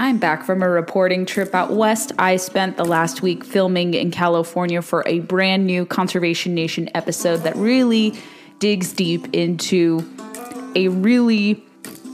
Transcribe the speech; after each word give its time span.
I'm 0.00 0.18
back 0.18 0.44
from 0.44 0.62
a 0.62 0.68
reporting 0.68 1.26
trip 1.26 1.56
out 1.56 1.72
west. 1.72 2.12
I 2.20 2.36
spent 2.36 2.76
the 2.76 2.84
last 2.84 3.20
week 3.20 3.42
filming 3.42 3.94
in 3.94 4.12
California 4.12 4.80
for 4.80 5.02
a 5.06 5.18
brand 5.18 5.66
new 5.66 5.84
Conservation 5.84 6.54
Nation 6.54 6.88
episode 6.94 7.38
that 7.38 7.56
really 7.56 8.16
digs 8.60 8.92
deep 8.92 9.34
into 9.34 10.08
a 10.76 10.86
really 10.86 11.64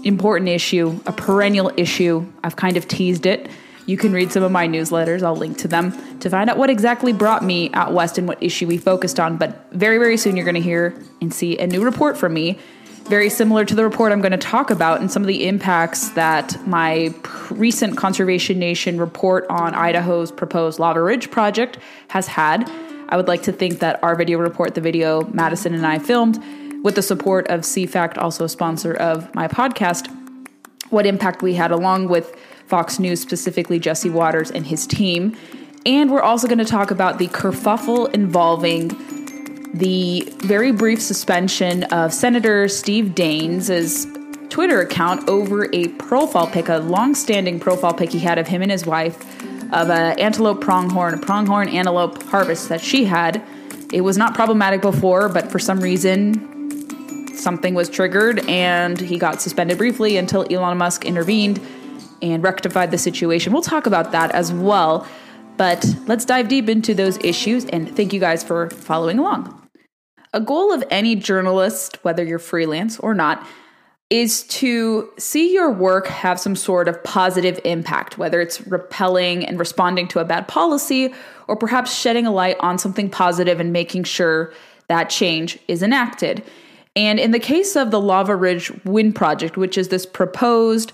important 0.02 0.48
issue, 0.48 0.98
a 1.04 1.12
perennial 1.12 1.70
issue. 1.76 2.26
I've 2.42 2.56
kind 2.56 2.78
of 2.78 2.88
teased 2.88 3.26
it. 3.26 3.50
You 3.84 3.98
can 3.98 4.14
read 4.14 4.32
some 4.32 4.42
of 4.42 4.50
my 4.50 4.66
newsletters, 4.66 5.22
I'll 5.22 5.36
link 5.36 5.58
to 5.58 5.68
them 5.68 5.92
to 6.20 6.30
find 6.30 6.48
out 6.48 6.56
what 6.56 6.70
exactly 6.70 7.12
brought 7.12 7.44
me 7.44 7.70
out 7.74 7.92
west 7.92 8.16
and 8.16 8.26
what 8.26 8.42
issue 8.42 8.66
we 8.66 8.78
focused 8.78 9.20
on. 9.20 9.36
But 9.36 9.70
very, 9.72 9.98
very 9.98 10.16
soon 10.16 10.36
you're 10.36 10.46
going 10.46 10.54
to 10.54 10.62
hear 10.62 10.98
and 11.20 11.34
see 11.34 11.58
a 11.58 11.66
new 11.66 11.84
report 11.84 12.16
from 12.16 12.32
me 12.32 12.58
very 13.06 13.28
similar 13.28 13.64
to 13.64 13.74
the 13.74 13.84
report 13.84 14.12
I'm 14.12 14.20
going 14.20 14.32
to 14.32 14.38
talk 14.38 14.70
about 14.70 15.00
and 15.00 15.10
some 15.10 15.22
of 15.22 15.28
the 15.28 15.46
impacts 15.46 16.10
that 16.10 16.56
my 16.66 17.14
recent 17.50 17.96
Conservation 17.96 18.58
Nation 18.58 18.98
report 18.98 19.46
on 19.50 19.74
Idaho's 19.74 20.32
proposed 20.32 20.78
Lava 20.78 21.02
Ridge 21.02 21.30
project 21.30 21.78
has 22.08 22.26
had. 22.26 22.70
I 23.10 23.16
would 23.16 23.28
like 23.28 23.42
to 23.42 23.52
think 23.52 23.80
that 23.80 24.02
our 24.02 24.16
video 24.16 24.38
report, 24.38 24.74
the 24.74 24.80
video 24.80 25.22
Madison 25.28 25.74
and 25.74 25.86
I 25.86 25.98
filmed, 25.98 26.42
with 26.82 26.94
the 26.94 27.02
support 27.02 27.46
of 27.48 27.60
CFACT, 27.60 28.18
also 28.18 28.44
a 28.44 28.48
sponsor 28.48 28.94
of 28.94 29.34
my 29.34 29.48
podcast, 29.48 30.08
what 30.90 31.06
impact 31.06 31.42
we 31.42 31.54
had 31.54 31.70
along 31.70 32.08
with 32.08 32.34
Fox 32.66 32.98
News, 32.98 33.20
specifically 33.20 33.78
Jesse 33.78 34.10
Watters 34.10 34.50
and 34.50 34.66
his 34.66 34.86
team. 34.86 35.36
And 35.86 36.10
we're 36.10 36.22
also 36.22 36.46
going 36.46 36.58
to 36.58 36.64
talk 36.64 36.90
about 36.90 37.18
the 37.18 37.28
kerfuffle 37.28 38.12
involving 38.14 38.88
the 39.74 40.32
very 40.38 40.70
brief 40.70 41.02
suspension 41.02 41.82
of 41.84 42.14
Senator 42.14 42.68
Steve 42.68 43.06
Daines' 43.06 44.06
Twitter 44.48 44.80
account 44.80 45.28
over 45.28 45.68
a 45.74 45.88
profile 45.88 46.46
pic, 46.46 46.68
a 46.68 46.78
long-standing 46.78 47.58
profile 47.58 47.92
pic 47.92 48.12
he 48.12 48.20
had 48.20 48.38
of 48.38 48.46
him 48.46 48.62
and 48.62 48.70
his 48.70 48.86
wife 48.86 49.20
of 49.72 49.90
a 49.90 50.14
antelope 50.20 50.60
pronghorn, 50.60 51.14
a 51.14 51.18
pronghorn 51.18 51.68
antelope 51.68 52.22
harvest 52.24 52.68
that 52.68 52.80
she 52.80 53.04
had. 53.04 53.42
It 53.92 54.02
was 54.02 54.16
not 54.16 54.32
problematic 54.34 54.80
before, 54.80 55.28
but 55.28 55.50
for 55.50 55.58
some 55.58 55.80
reason 55.80 57.36
something 57.36 57.74
was 57.74 57.88
triggered 57.88 58.48
and 58.48 59.00
he 59.00 59.18
got 59.18 59.40
suspended 59.40 59.76
briefly 59.76 60.16
until 60.16 60.46
Elon 60.52 60.78
Musk 60.78 61.04
intervened 61.04 61.60
and 62.22 62.44
rectified 62.44 62.92
the 62.92 62.98
situation. 62.98 63.52
We'll 63.52 63.62
talk 63.62 63.86
about 63.86 64.12
that 64.12 64.30
as 64.30 64.52
well. 64.52 65.04
But 65.56 65.84
let's 66.06 66.24
dive 66.24 66.46
deep 66.46 66.68
into 66.68 66.94
those 66.94 67.18
issues 67.24 67.64
and 67.64 67.94
thank 67.96 68.12
you 68.12 68.20
guys 68.20 68.44
for 68.44 68.70
following 68.70 69.18
along. 69.18 69.63
A 70.34 70.40
goal 70.40 70.72
of 70.72 70.82
any 70.90 71.14
journalist, 71.14 71.98
whether 72.02 72.24
you're 72.24 72.40
freelance 72.40 72.98
or 72.98 73.14
not, 73.14 73.46
is 74.10 74.42
to 74.48 75.08
see 75.16 75.54
your 75.54 75.70
work 75.70 76.08
have 76.08 76.40
some 76.40 76.56
sort 76.56 76.88
of 76.88 77.02
positive 77.04 77.60
impact, 77.64 78.18
whether 78.18 78.40
it's 78.40 78.60
repelling 78.66 79.46
and 79.46 79.60
responding 79.60 80.08
to 80.08 80.18
a 80.18 80.24
bad 80.24 80.48
policy, 80.48 81.14
or 81.46 81.56
perhaps 81.56 81.94
shedding 81.94 82.26
a 82.26 82.32
light 82.32 82.56
on 82.58 82.78
something 82.78 83.08
positive 83.08 83.60
and 83.60 83.72
making 83.72 84.02
sure 84.02 84.52
that 84.88 85.08
change 85.08 85.56
is 85.68 85.84
enacted. 85.84 86.42
And 86.96 87.20
in 87.20 87.30
the 87.30 87.38
case 87.38 87.76
of 87.76 87.92
the 87.92 88.00
Lava 88.00 88.34
Ridge 88.34 88.72
Wind 88.84 89.14
Project, 89.14 89.56
which 89.56 89.78
is 89.78 89.88
this 89.88 90.04
proposed 90.04 90.92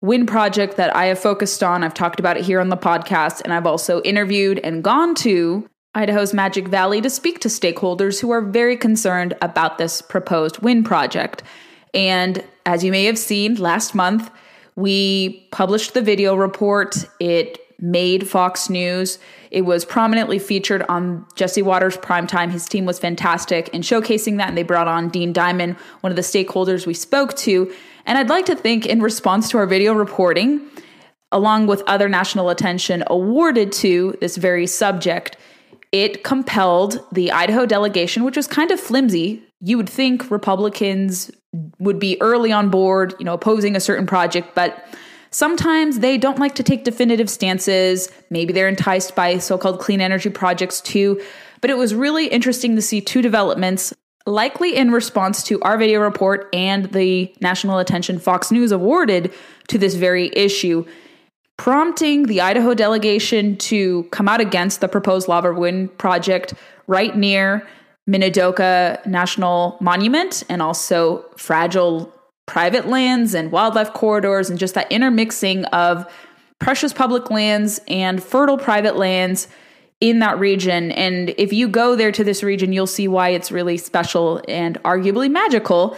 wind 0.00 0.26
project 0.26 0.76
that 0.78 0.94
I 0.96 1.06
have 1.06 1.18
focused 1.18 1.62
on, 1.62 1.84
I've 1.84 1.94
talked 1.94 2.18
about 2.18 2.38
it 2.38 2.44
here 2.44 2.60
on 2.60 2.70
the 2.70 2.76
podcast, 2.78 3.42
and 3.42 3.52
I've 3.52 3.66
also 3.66 4.00
interviewed 4.02 4.58
and 4.64 4.82
gone 4.82 5.14
to 5.16 5.68
Idaho's 5.94 6.34
Magic 6.34 6.68
Valley 6.68 7.00
to 7.00 7.10
speak 7.10 7.38
to 7.40 7.48
stakeholders 7.48 8.20
who 8.20 8.30
are 8.32 8.40
very 8.40 8.76
concerned 8.76 9.34
about 9.40 9.78
this 9.78 10.02
proposed 10.02 10.58
wind 10.58 10.84
project. 10.84 11.42
And 11.92 12.44
as 12.66 12.82
you 12.82 12.90
may 12.90 13.04
have 13.04 13.18
seen 13.18 13.54
last 13.54 13.94
month, 13.94 14.30
we 14.74 15.46
published 15.52 15.94
the 15.94 16.02
video 16.02 16.34
report. 16.34 17.08
It 17.20 17.58
made 17.78 18.28
Fox 18.28 18.68
News. 18.68 19.18
It 19.52 19.62
was 19.62 19.84
prominently 19.84 20.40
featured 20.40 20.82
on 20.88 21.24
Jesse 21.36 21.62
Watters' 21.62 21.96
primetime. 21.96 22.50
His 22.50 22.66
team 22.66 22.86
was 22.86 22.98
fantastic 22.98 23.68
in 23.68 23.82
showcasing 23.82 24.38
that, 24.38 24.48
and 24.48 24.58
they 24.58 24.62
brought 24.64 24.88
on 24.88 25.10
Dean 25.10 25.32
Diamond, 25.32 25.76
one 26.00 26.10
of 26.10 26.16
the 26.16 26.22
stakeholders 26.22 26.86
we 26.86 26.94
spoke 26.94 27.36
to. 27.38 27.72
And 28.06 28.18
I'd 28.18 28.30
like 28.30 28.46
to 28.46 28.56
think, 28.56 28.86
in 28.86 29.00
response 29.00 29.48
to 29.50 29.58
our 29.58 29.66
video 29.66 29.92
reporting, 29.92 30.60
along 31.30 31.66
with 31.68 31.82
other 31.86 32.08
national 32.08 32.50
attention 32.50 33.04
awarded 33.06 33.70
to 33.72 34.16
this 34.20 34.36
very 34.36 34.66
subject, 34.66 35.36
it 35.94 36.24
compelled 36.24 36.98
the 37.12 37.30
Idaho 37.30 37.64
delegation, 37.66 38.24
which 38.24 38.36
was 38.36 38.48
kind 38.48 38.72
of 38.72 38.80
flimsy. 38.80 39.40
You 39.60 39.76
would 39.76 39.88
think 39.88 40.28
Republicans 40.28 41.30
would 41.78 42.00
be 42.00 42.20
early 42.20 42.50
on 42.50 42.68
board, 42.68 43.14
you 43.20 43.24
know, 43.24 43.34
opposing 43.34 43.76
a 43.76 43.80
certain 43.80 44.04
project, 44.04 44.56
but 44.56 44.84
sometimes 45.30 46.00
they 46.00 46.18
don't 46.18 46.40
like 46.40 46.56
to 46.56 46.64
take 46.64 46.82
definitive 46.82 47.30
stances. 47.30 48.10
Maybe 48.28 48.52
they're 48.52 48.66
enticed 48.66 49.14
by 49.14 49.38
so 49.38 49.56
called 49.56 49.78
clean 49.78 50.00
energy 50.00 50.30
projects 50.30 50.80
too. 50.80 51.22
But 51.60 51.70
it 51.70 51.76
was 51.76 51.94
really 51.94 52.26
interesting 52.26 52.74
to 52.74 52.82
see 52.82 53.00
two 53.00 53.22
developments, 53.22 53.94
likely 54.26 54.74
in 54.74 54.90
response 54.90 55.44
to 55.44 55.60
our 55.60 55.78
video 55.78 56.00
report 56.00 56.48
and 56.52 56.86
the 56.86 57.32
national 57.40 57.78
attention 57.78 58.18
Fox 58.18 58.50
News 58.50 58.72
awarded 58.72 59.32
to 59.68 59.78
this 59.78 59.94
very 59.94 60.28
issue 60.34 60.84
prompting 61.56 62.24
the 62.24 62.40
Idaho 62.40 62.74
delegation 62.74 63.56
to 63.56 64.04
come 64.04 64.28
out 64.28 64.40
against 64.40 64.80
the 64.80 64.88
proposed 64.88 65.28
lava 65.28 65.52
wind 65.52 65.96
project 65.98 66.54
right 66.86 67.16
near 67.16 67.66
Minidoka 68.08 69.04
National 69.06 69.76
Monument 69.80 70.42
and 70.48 70.60
also 70.60 71.24
fragile 71.36 72.12
private 72.46 72.88
lands 72.88 73.34
and 73.34 73.50
wildlife 73.50 73.92
corridors 73.94 74.50
and 74.50 74.58
just 74.58 74.74
that 74.74 74.90
intermixing 74.92 75.64
of 75.66 76.10
precious 76.58 76.92
public 76.92 77.30
lands 77.30 77.80
and 77.88 78.22
fertile 78.22 78.58
private 78.58 78.96
lands 78.96 79.48
in 80.00 80.18
that 80.18 80.38
region. 80.38 80.92
And 80.92 81.30
if 81.38 81.52
you 81.52 81.68
go 81.68 81.96
there 81.96 82.12
to 82.12 82.24
this 82.24 82.42
region, 82.42 82.72
you'll 82.72 82.86
see 82.86 83.08
why 83.08 83.30
it's 83.30 83.50
really 83.50 83.78
special 83.78 84.42
and 84.48 84.82
arguably 84.82 85.30
magical 85.30 85.96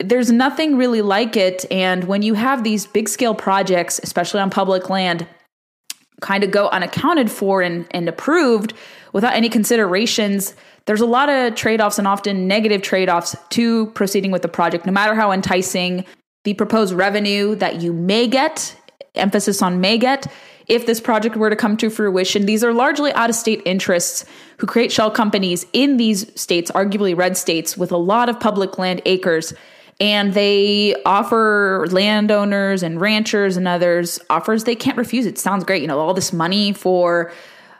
there's 0.00 0.30
nothing 0.30 0.76
really 0.76 1.02
like 1.02 1.36
it. 1.36 1.64
And 1.70 2.04
when 2.04 2.22
you 2.22 2.34
have 2.34 2.62
these 2.62 2.86
big 2.86 3.08
scale 3.08 3.34
projects, 3.34 4.00
especially 4.02 4.40
on 4.40 4.50
public 4.50 4.88
land, 4.88 5.26
kind 6.20 6.44
of 6.44 6.50
go 6.50 6.68
unaccounted 6.68 7.30
for 7.30 7.62
and, 7.62 7.86
and 7.90 8.08
approved 8.08 8.74
without 9.12 9.34
any 9.34 9.48
considerations, 9.48 10.54
there's 10.86 11.00
a 11.00 11.06
lot 11.06 11.28
of 11.28 11.54
trade 11.54 11.80
offs 11.80 11.98
and 11.98 12.08
often 12.08 12.48
negative 12.48 12.82
trade 12.82 13.08
offs 13.08 13.36
to 13.50 13.86
proceeding 13.90 14.30
with 14.30 14.42
the 14.42 14.48
project, 14.48 14.86
no 14.86 14.92
matter 14.92 15.14
how 15.14 15.32
enticing 15.32 16.04
the 16.44 16.54
proposed 16.54 16.94
revenue 16.94 17.54
that 17.56 17.80
you 17.82 17.92
may 17.92 18.26
get, 18.26 18.74
emphasis 19.14 19.62
on 19.62 19.80
may 19.80 19.98
get. 19.98 20.26
If 20.66 20.86
this 20.86 21.00
project 21.00 21.34
were 21.34 21.50
to 21.50 21.56
come 21.56 21.76
to 21.78 21.90
fruition, 21.90 22.46
these 22.46 22.62
are 22.62 22.74
largely 22.74 23.12
out 23.14 23.30
of 23.30 23.36
state 23.36 23.62
interests 23.64 24.24
who 24.58 24.66
create 24.66 24.92
shell 24.92 25.10
companies 25.10 25.66
in 25.72 25.96
these 25.96 26.30
states, 26.40 26.70
arguably 26.72 27.16
red 27.16 27.36
states, 27.36 27.76
with 27.76 27.90
a 27.90 27.96
lot 27.96 28.28
of 28.28 28.38
public 28.38 28.78
land 28.78 29.00
acres 29.06 29.54
and 30.00 30.34
they 30.34 30.94
offer 31.04 31.86
landowners 31.90 32.82
and 32.82 33.00
ranchers 33.00 33.56
and 33.56 33.66
others 33.66 34.20
offers 34.30 34.64
they 34.64 34.76
can't 34.76 34.96
refuse. 34.96 35.26
It 35.26 35.38
sounds 35.38 35.64
great, 35.64 35.82
you 35.82 35.88
know, 35.88 35.98
all 35.98 36.14
this 36.14 36.32
money 36.32 36.72
for 36.72 37.32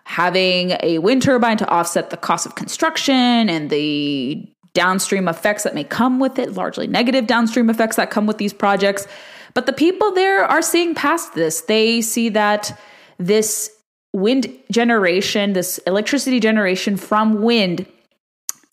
having 0.05 0.77
a 0.83 0.99
wind 0.99 1.23
turbine 1.23 1.59
to 1.59 1.69
offset 1.69 2.11
the 2.11 2.17
cost 2.17 2.47
of 2.47 2.55
construction 2.55 3.15
and 3.15 3.71
the 3.71 4.49
downstream 4.75 5.29
effects 5.29 5.63
that 5.63 5.75
may 5.75 5.85
come 5.85 6.19
with 6.19 6.39
it, 6.39 6.55
largely 6.55 6.87
negative 6.87 7.27
downstream 7.27 7.69
effects 7.71 7.97
that 7.97 8.11
come 8.11 8.27
with 8.27 8.39
these 8.39 8.53
projects. 8.53 9.07
But 9.55 9.67
the 9.67 9.73
people 9.73 10.13
there 10.13 10.45
are 10.45 10.63
seeing 10.63 10.95
past 10.95 11.35
this. 11.35 11.63
They 11.63 12.01
see 12.01 12.29
that 12.31 12.79
this 13.19 13.71
wind 14.13 14.51
generation, 14.71 15.53
this 15.53 15.79
electricity 15.79 16.41
generation 16.41 16.97
from 16.97 17.43
wind, 17.43 17.87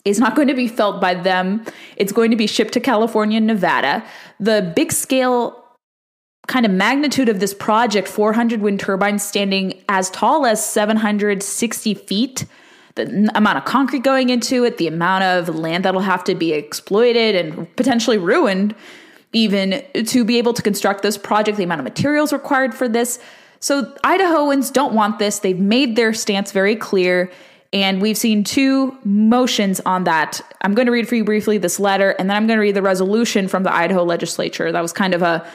is 0.06 0.20
not 0.20 0.36
going 0.36 0.48
to 0.48 0.54
be 0.54 0.68
felt 0.68 1.00
by 1.00 1.14
them. 1.14 1.64
It's 1.96 2.12
going 2.12 2.30
to 2.30 2.36
be 2.36 2.46
shipped 2.46 2.72
to 2.74 2.80
California 2.80 3.38
and 3.38 3.46
Nevada. 3.46 4.04
The 4.40 4.72
big 4.74 4.92
scale 4.92 5.62
kind 6.46 6.64
of 6.64 6.70
magnitude 6.70 7.28
of 7.28 7.40
this 7.40 7.52
project 7.52 8.06
400 8.06 8.60
wind 8.60 8.78
turbines 8.78 9.24
standing 9.24 9.82
as 9.88 10.10
tall 10.10 10.46
as 10.46 10.64
760 10.64 11.94
feet 11.94 12.46
the 12.94 13.30
amount 13.34 13.58
of 13.58 13.64
concrete 13.64 14.04
going 14.04 14.30
into 14.30 14.64
it 14.64 14.78
the 14.78 14.86
amount 14.86 15.24
of 15.24 15.56
land 15.56 15.84
that'll 15.84 16.00
have 16.00 16.22
to 16.22 16.36
be 16.36 16.52
exploited 16.52 17.34
and 17.34 17.74
potentially 17.74 18.16
ruined 18.16 18.76
even 19.32 19.82
to 20.06 20.24
be 20.24 20.38
able 20.38 20.54
to 20.54 20.62
construct 20.62 21.02
this 21.02 21.18
project 21.18 21.58
the 21.58 21.64
amount 21.64 21.80
of 21.80 21.84
materials 21.84 22.32
required 22.32 22.72
for 22.72 22.88
this 22.88 23.18
so 23.58 23.82
idahoans 24.04 24.72
don't 24.72 24.94
want 24.94 25.18
this 25.18 25.40
they've 25.40 25.58
made 25.58 25.96
their 25.96 26.14
stance 26.14 26.52
very 26.52 26.76
clear 26.76 27.28
and 27.72 28.00
we've 28.00 28.16
seen 28.16 28.44
two 28.44 28.96
motions 29.04 29.80
on 29.80 30.04
that. 30.04 30.40
I'm 30.62 30.74
going 30.74 30.86
to 30.86 30.92
read 30.92 31.08
for 31.08 31.14
you 31.14 31.24
briefly 31.24 31.58
this 31.58 31.78
letter, 31.80 32.10
and 32.12 32.30
then 32.30 32.36
I'm 32.36 32.46
going 32.46 32.56
to 32.56 32.62
read 32.62 32.76
the 32.76 32.82
resolution 32.82 33.48
from 33.48 33.62
the 33.62 33.74
Idaho 33.74 34.04
legislature. 34.04 34.72
That 34.72 34.82
was 34.82 34.92
kind 34.92 35.14
of 35.14 35.22
a 35.22 35.46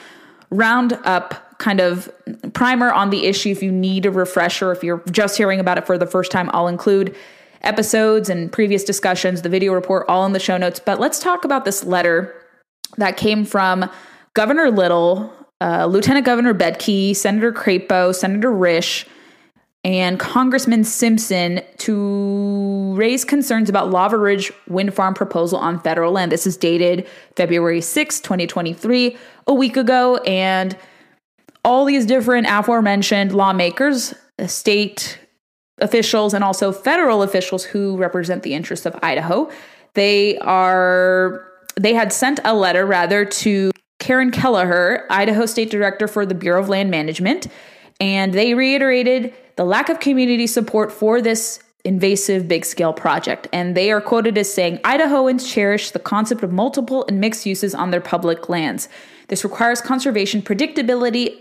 roundup 0.52 1.58
kind 1.62 1.80
of 1.80 2.12
primer 2.54 2.92
on 2.92 3.10
the 3.12 3.25
issue 3.25 3.50
if 3.50 3.63
you 3.63 3.72
need 3.72 4.06
a 4.06 4.12
refresher 4.12 4.72
if 4.72 4.84
you're 4.84 5.02
just 5.12 5.38
hearing 5.38 5.60
about 5.60 5.78
it 5.78 5.86
for 5.86 5.98
the 5.98 6.08
first 6.08 6.31
time 6.31 6.50
i'll 6.54 6.68
include 6.68 7.16
episodes 7.62 8.30
and 8.30 8.52
previous 8.52 8.84
discussions 8.84 9.44
the 9.44 9.50
video 9.50 9.72
report 9.72 10.06
all 10.10 10.25
in 10.25 10.34
the 10.34 10.40
show 10.40 10.57
notes 10.57 10.80
but 10.80 11.00
let's 11.00 11.19
talk 11.19 11.46
about 11.46 11.64
this 11.64 11.84
letter 11.84 12.36
that 12.98 13.16
came 13.16 13.46
from 13.46 13.90
governor 14.34 14.69
little 14.72 15.31
uh, 15.62 15.86
lieutenant 15.86 16.25
governor 16.25 16.54
bedke 16.54 17.16
senator 17.16 17.54
crapo 17.54 18.14
senator 18.14 18.52
risch 18.52 19.06
and 19.83 20.19
Congressman 20.19 20.83
Simpson 20.83 21.62
to 21.78 22.94
raise 22.95 23.25
concerns 23.25 23.69
about 23.69 23.89
Lava 23.89 24.18
Ridge 24.18 24.51
wind 24.68 24.94
farm 24.94 25.13
proposal 25.13 25.57
on 25.57 25.80
federal 25.80 26.12
land. 26.12 26.31
This 26.31 26.45
is 26.45 26.56
dated 26.56 27.07
February 27.36 27.81
6, 27.81 28.19
2023, 28.19 29.18
a 29.48 29.54
week 29.54 29.78
ago. 29.78 30.18
And 30.18 30.78
all 31.66 31.86
these 31.86 32.06
different 32.06 32.48
aforementioned 32.48 33.33
lawmakers, 33.33 34.13
uh, 34.38 34.45
state 34.45 35.19
officials, 35.80 36.36
and 36.36 36.44
also 36.44 36.72
federal 36.72 37.24
officials 37.24 37.63
who 37.63 37.98
represent 37.98 38.44
the 38.44 38.54
interests 38.54 38.86
of 38.86 38.98
Idaho, 39.01 39.50
they 39.95 40.38
are 40.39 41.48
they 41.80 41.94
had 41.94 42.13
sent 42.13 42.39
a 42.44 42.54
letter 42.54 42.86
rather 42.86 43.25
to 43.25 43.72
Karen 44.00 44.30
Kelleher, 44.30 45.06
Idaho 45.10 45.45
State 45.45 45.72
Director 45.72 46.07
for 46.07 46.25
the 46.25 46.36
Bureau 46.36 46.62
of 46.62 46.69
Land 46.69 46.92
Management, 46.92 47.48
and 48.00 48.33
they 48.33 48.54
reiterated 48.54 49.33
the 49.56 49.65
lack 49.65 49.89
of 49.89 50.00
community 50.00 50.48
support 50.48 50.92
for 50.92 51.21
this 51.21 51.59
invasive 51.83 52.48
big 52.48 52.65
scale 52.65 52.94
project. 52.94 53.48
And 53.51 53.75
they 53.75 53.92
are 53.92 54.01
quoted 54.01 54.38
as 54.38 54.53
saying 54.53 54.77
Idahoans 54.80 55.51
cherish 55.51 55.92
the 55.92 56.00
concept 56.00 56.44
of 56.44 56.51
multiple 56.51 57.06
and 57.07 57.19
mixed 57.19 57.45
uses 57.45 57.74
on 57.74 57.92
their 57.92 58.01
public 58.01 58.50
lands. 58.50 58.88
This 59.27 59.44
requires 59.44 59.81
conservation, 59.81 60.42
predictability 60.42 61.38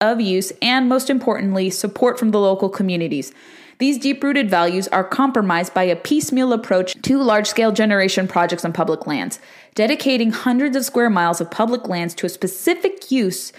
of 0.00 0.20
use, 0.20 0.52
and 0.62 0.88
most 0.88 1.10
importantly, 1.10 1.70
support 1.70 2.18
from 2.18 2.30
the 2.30 2.40
local 2.40 2.68
communities. 2.68 3.32
These 3.78 3.98
deep 3.98 4.22
rooted 4.22 4.50
values 4.50 4.88
are 4.88 5.04
compromised 5.04 5.72
by 5.72 5.84
a 5.84 5.96
piecemeal 5.96 6.52
approach 6.52 7.00
to 7.02 7.22
large 7.22 7.46
scale 7.46 7.72
generation 7.72 8.28
projects 8.28 8.64
on 8.64 8.74
public 8.74 9.06
lands. 9.06 9.40
Dedicating 9.74 10.32
hundreds 10.32 10.76
of 10.76 10.84
square 10.84 11.08
miles 11.08 11.40
of 11.40 11.50
public 11.50 11.88
lands 11.88 12.14
to 12.16 12.26
a 12.26 12.28
specific 12.28 13.10
use 13.10 13.52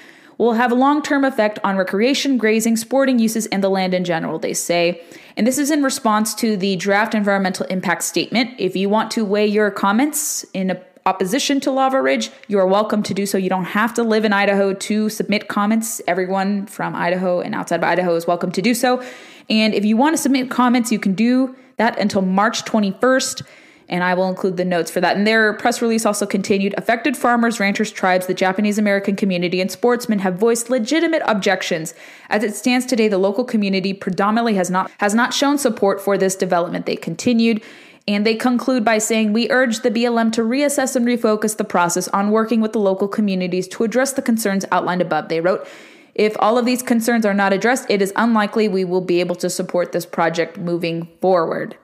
will 0.45 0.53
have 0.53 0.71
a 0.71 0.75
long 0.75 1.01
term 1.01 1.23
effect 1.23 1.59
on 1.63 1.77
recreation, 1.77 2.37
grazing, 2.37 2.75
sporting 2.75 3.19
uses, 3.19 3.45
and 3.47 3.63
the 3.63 3.69
land 3.69 3.93
in 3.93 4.03
general, 4.03 4.39
they 4.39 4.53
say. 4.53 5.01
And 5.37 5.45
this 5.45 5.57
is 5.57 5.69
in 5.69 5.83
response 5.83 6.33
to 6.35 6.57
the 6.57 6.75
draft 6.77 7.13
environmental 7.13 7.65
impact 7.67 8.03
statement. 8.03 8.51
If 8.57 8.75
you 8.75 8.89
want 8.89 9.11
to 9.11 9.23
weigh 9.23 9.45
your 9.45 9.69
comments 9.69 10.43
in 10.53 10.79
opposition 11.05 11.59
to 11.61 11.71
Lava 11.71 12.01
Ridge, 12.01 12.31
you 12.47 12.57
are 12.57 12.65
welcome 12.65 13.03
to 13.03 13.13
do 13.13 13.25
so. 13.25 13.37
You 13.37 13.49
don't 13.49 13.65
have 13.65 13.93
to 13.93 14.03
live 14.03 14.25
in 14.25 14.33
Idaho 14.33 14.73
to 14.73 15.09
submit 15.09 15.47
comments. 15.47 16.01
Everyone 16.07 16.65
from 16.65 16.95
Idaho 16.95 17.39
and 17.39 17.53
outside 17.53 17.77
of 17.77 17.83
Idaho 17.83 18.15
is 18.15 18.25
welcome 18.25 18.51
to 18.51 18.61
do 18.61 18.73
so. 18.73 19.03
And 19.49 19.75
if 19.75 19.85
you 19.85 19.95
want 19.95 20.15
to 20.15 20.21
submit 20.21 20.49
comments, 20.49 20.91
you 20.91 20.99
can 20.99 21.13
do 21.13 21.55
that 21.77 21.99
until 21.99 22.21
March 22.21 22.65
21st 22.65 23.43
and 23.91 24.03
I 24.03 24.13
will 24.13 24.29
include 24.29 24.57
the 24.57 24.65
notes 24.65 24.89
for 24.89 25.01
that. 25.01 25.17
And 25.17 25.27
their 25.27 25.53
press 25.53 25.81
release 25.81 26.05
also 26.05 26.25
continued 26.25 26.73
affected 26.77 27.17
farmers, 27.17 27.59
ranchers, 27.59 27.91
tribes, 27.91 28.25
the 28.25 28.33
Japanese 28.33 28.79
American 28.79 29.17
community, 29.17 29.59
and 29.59 29.69
sportsmen 29.69 30.19
have 30.19 30.35
voiced 30.35 30.69
legitimate 30.69 31.21
objections. 31.25 31.93
As 32.29 32.43
it 32.43 32.55
stands 32.55 32.85
today, 32.85 33.09
the 33.09 33.17
local 33.17 33.43
community 33.43 33.93
predominantly 33.93 34.55
has 34.55 34.71
not 34.71 34.89
has 34.99 35.13
not 35.13 35.33
shown 35.33 35.57
support 35.57 36.01
for 36.01 36.17
this 36.17 36.35
development. 36.35 36.85
They 36.85 36.95
continued 36.95 37.61
and 38.07 38.25
they 38.25 38.35
conclude 38.35 38.83
by 38.83 38.97
saying, 38.97 39.33
We 39.33 39.51
urge 39.51 39.81
the 39.81 39.91
BLM 39.91 40.31
to 40.33 40.41
reassess 40.41 40.95
and 40.95 41.05
refocus 41.05 41.57
the 41.57 41.63
process 41.63 42.07
on 42.09 42.31
working 42.31 42.61
with 42.61 42.73
the 42.73 42.79
local 42.79 43.07
communities 43.07 43.67
to 43.69 43.83
address 43.83 44.13
the 44.13 44.21
concerns 44.21 44.65
outlined 44.71 45.01
above. 45.01 45.29
They 45.29 45.41
wrote, 45.41 45.67
If 46.15 46.35
all 46.39 46.57
of 46.57 46.65
these 46.65 46.81
concerns 46.81 47.25
are 47.25 47.33
not 47.33 47.53
addressed, 47.53 47.89
it 47.89 48.01
is 48.01 48.13
unlikely 48.15 48.67
we 48.67 48.85
will 48.85 49.01
be 49.01 49.19
able 49.19 49.35
to 49.35 49.49
support 49.49 49.91
this 49.91 50.05
project 50.05 50.57
moving 50.57 51.09
forward. 51.21 51.77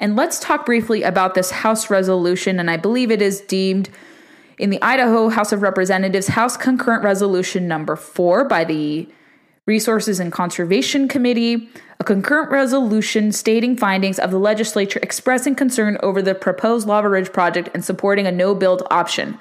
And 0.00 0.14
let's 0.14 0.38
talk 0.38 0.64
briefly 0.64 1.02
about 1.02 1.34
this 1.34 1.50
House 1.50 1.90
resolution, 1.90 2.60
and 2.60 2.70
I 2.70 2.76
believe 2.76 3.10
it 3.10 3.20
is 3.20 3.40
deemed 3.40 3.90
in 4.56 4.70
the 4.70 4.80
Idaho 4.82 5.28
House 5.28 5.52
of 5.52 5.62
Representatives 5.62 6.28
House 6.28 6.56
Concurrent 6.56 7.02
Resolution 7.02 7.66
number 7.66 7.96
four 7.96 8.44
by 8.44 8.64
the 8.64 9.08
Resources 9.66 10.18
and 10.18 10.32
Conservation 10.32 11.08
Committee, 11.08 11.68
a 12.00 12.04
concurrent 12.04 12.50
resolution 12.50 13.32
stating 13.32 13.76
findings 13.76 14.18
of 14.18 14.30
the 14.30 14.38
legislature 14.38 14.98
expressing 15.02 15.54
concern 15.54 15.98
over 16.02 16.22
the 16.22 16.34
proposed 16.34 16.86
Lava 16.86 17.08
Ridge 17.08 17.32
project 17.32 17.68
and 17.74 17.84
supporting 17.84 18.26
a 18.26 18.32
no 18.32 18.54
build 18.54 18.82
option. 18.90 19.36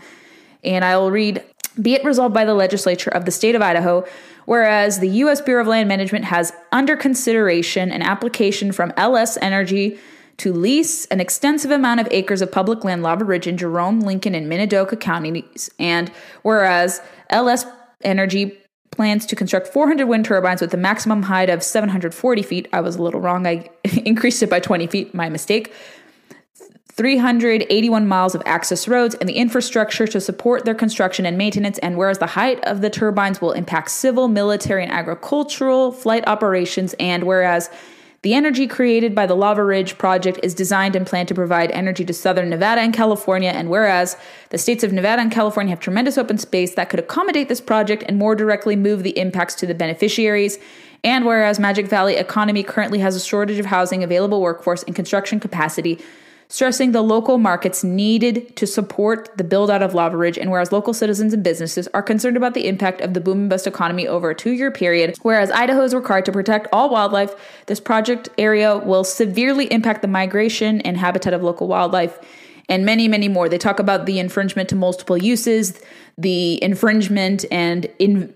And 0.63 0.83
I 0.83 0.98
will 0.98 1.12
read 1.12 1.44
Be 1.81 1.94
it 1.94 2.03
resolved 2.03 2.33
by 2.33 2.45
the 2.45 2.56
legislature 2.56 3.12
of 3.12 3.25
the 3.25 3.31
state 3.31 3.56
of 3.56 3.62
Idaho, 3.62 4.06
whereas 4.45 5.00
the 5.00 5.10
U.S. 5.10 5.39
Bureau 5.39 5.62
of 5.62 5.68
Land 5.68 5.88
Management 5.88 6.25
has 6.25 6.51
under 6.71 6.98
consideration 6.98 7.92
an 7.92 8.01
application 8.01 8.71
from 8.71 8.92
LS 8.98 9.38
Energy 9.38 9.98
to 10.38 10.54
lease 10.54 11.06
an 11.07 11.19
extensive 11.19 11.72
amount 11.72 12.00
of 12.00 12.07
acres 12.12 12.42
of 12.42 12.51
public 12.51 12.84
land, 12.84 13.01
Lava 13.01 13.25
Ridge 13.25 13.48
in 13.48 13.57
Jerome, 13.57 14.01
Lincoln, 14.01 14.36
and 14.36 14.51
Minidoka 14.51 15.00
counties. 15.00 15.69
And 15.80 16.12
whereas 16.44 17.01
LS 17.30 17.66
Energy 18.04 18.56
plans 18.92 19.25
to 19.25 19.36
construct 19.36 19.68
400 19.68 20.06
wind 20.06 20.25
turbines 20.25 20.62
with 20.62 20.74
a 20.74 20.78
maximum 20.78 21.24
height 21.24 21.50
of 21.50 21.63
740 21.63 22.42
feet, 22.44 22.68
I 22.72 22.81
was 22.81 22.95
a 22.95 23.01
little 23.01 23.19
wrong. 23.19 23.48
I 23.48 23.70
increased 24.06 24.44
it 24.44 24.50
by 24.50 24.60
20 24.60 24.88
feet, 24.88 25.13
my 25.13 25.29
mistake. 25.29 25.74
381 26.98 28.08
miles 28.08 28.34
of 28.34 28.41
access 28.46 28.88
roads 28.88 29.13
and 29.15 29.29
the 29.29 29.34
infrastructure 29.34 30.08
to 30.08 30.20
support 30.20 30.65
their 30.65 30.74
construction 30.74 31.27
and 31.27 31.38
maintenance. 31.38 31.77
And 31.79 31.96
whereas 31.96 32.17
the 32.17 32.25
height 32.25 32.63
of 32.65 32.82
the 32.82 32.89
turbines 32.89 33.39
will 33.39 33.51
impact 33.51 33.91
civil, 33.91 34.27
military, 34.27 34.82
and 34.82 34.91
agricultural 34.91 35.91
flight 35.91 36.27
operations, 36.27 36.96
and 37.00 37.24
whereas 37.24 37.70
the 38.27 38.34
energy 38.34 38.67
created 38.67 39.15
by 39.15 39.25
the 39.25 39.38
Lava 39.38 39.63
Ridge 39.63 39.98
project 39.98 40.38
is 40.43 40.53
designed 40.53 40.98
and 40.98 41.07
planned 41.07 41.29
to 41.29 41.34
provide 41.34 41.72
energy 41.72 42.03
to 42.03 42.13
southern 42.13 42.50
Nevada 42.50 42.81
and 42.81 42.93
California, 42.93 43.51
and 43.51 43.69
whereas 43.69 44.17
the 44.50 44.57
states 44.57 44.84
of 44.84 44.91
Nevada 44.91 45.22
and 45.22 45.31
California 45.31 45.69
have 45.69 45.79
tremendous 45.79 46.17
open 46.17 46.38
space 46.38 46.75
that 46.75 46.89
could 46.89 47.00
accommodate 47.00 47.48
this 47.48 47.62
project 47.62 48.03
and 48.05 48.17
more 48.17 48.36
directly 48.36 48.75
move 48.75 49.03
the 49.03 49.17
impacts 49.17 49.55
to 49.55 49.65
the 49.65 49.74
beneficiaries, 49.74 50.60
and 51.05 51.25
whereas 51.25 51.57
Magic 51.57 51.88
Valley 51.88 52.17
economy 52.17 52.63
currently 52.63 53.00
has 53.00 53.15
a 53.15 53.22
shortage 53.22 53.60
of 53.60 53.67
housing, 53.67 54.03
available 54.03 54.41
workforce, 54.41 54.84
and 54.84 54.93
construction 54.93 55.39
capacity, 55.39 55.98
stressing 56.50 56.92
the 56.92 57.01
local 57.01 57.38
markets 57.38 57.84
needed 57.84 58.56
to 58.56 58.66
support 58.66 59.30
the 59.38 59.44
build 59.44 59.70
out 59.70 59.84
of 59.84 59.94
Lava 59.94 60.16
Ridge, 60.16 60.38
and 60.38 60.50
whereas 60.50 60.72
local 60.72 60.94
citizens 60.94 61.34
and 61.34 61.44
businesses 61.44 61.88
are 61.94 62.01
concerned 62.01 62.38
about 62.38 62.54
the 62.54 62.68
impact 62.68 63.01
of 63.01 63.13
the 63.13 63.20
boom 63.20 63.42
and 63.42 63.50
bust 63.50 63.68
economy 63.68 64.08
over 64.08 64.30
a 64.30 64.36
two 64.36 64.51
year 64.51 64.72
period, 64.72 65.18
whereas 65.24 65.51
Idaho 65.51 65.82
is 65.84 65.94
required 65.94 66.25
to 66.25 66.32
protect 66.32 66.68
all 66.72 66.89
wildlife, 66.89 67.36
this 67.66 67.80
project 67.80 68.30
area 68.38 68.77
will 68.77 69.04
severely 69.04 69.72
impact 69.72 70.01
the 70.01 70.08
migration 70.08 70.82
and 70.82 70.98
habitat 70.98 71.34
of 71.34 71.44
local 71.44 71.68
wildlife. 71.68 72.18
And 72.70 72.86
many, 72.86 73.08
many 73.08 73.30
more. 73.30 73.48
They 73.48 73.58
talk 73.58 73.80
about 73.80 74.06
the 74.06 74.20
infringement 74.20 74.68
to 74.70 74.75
multiple 74.75 75.18
uses, 75.18 75.82
the 76.18 76.62
infringement 76.62 77.46
and 77.50 77.86
in, 77.98 78.34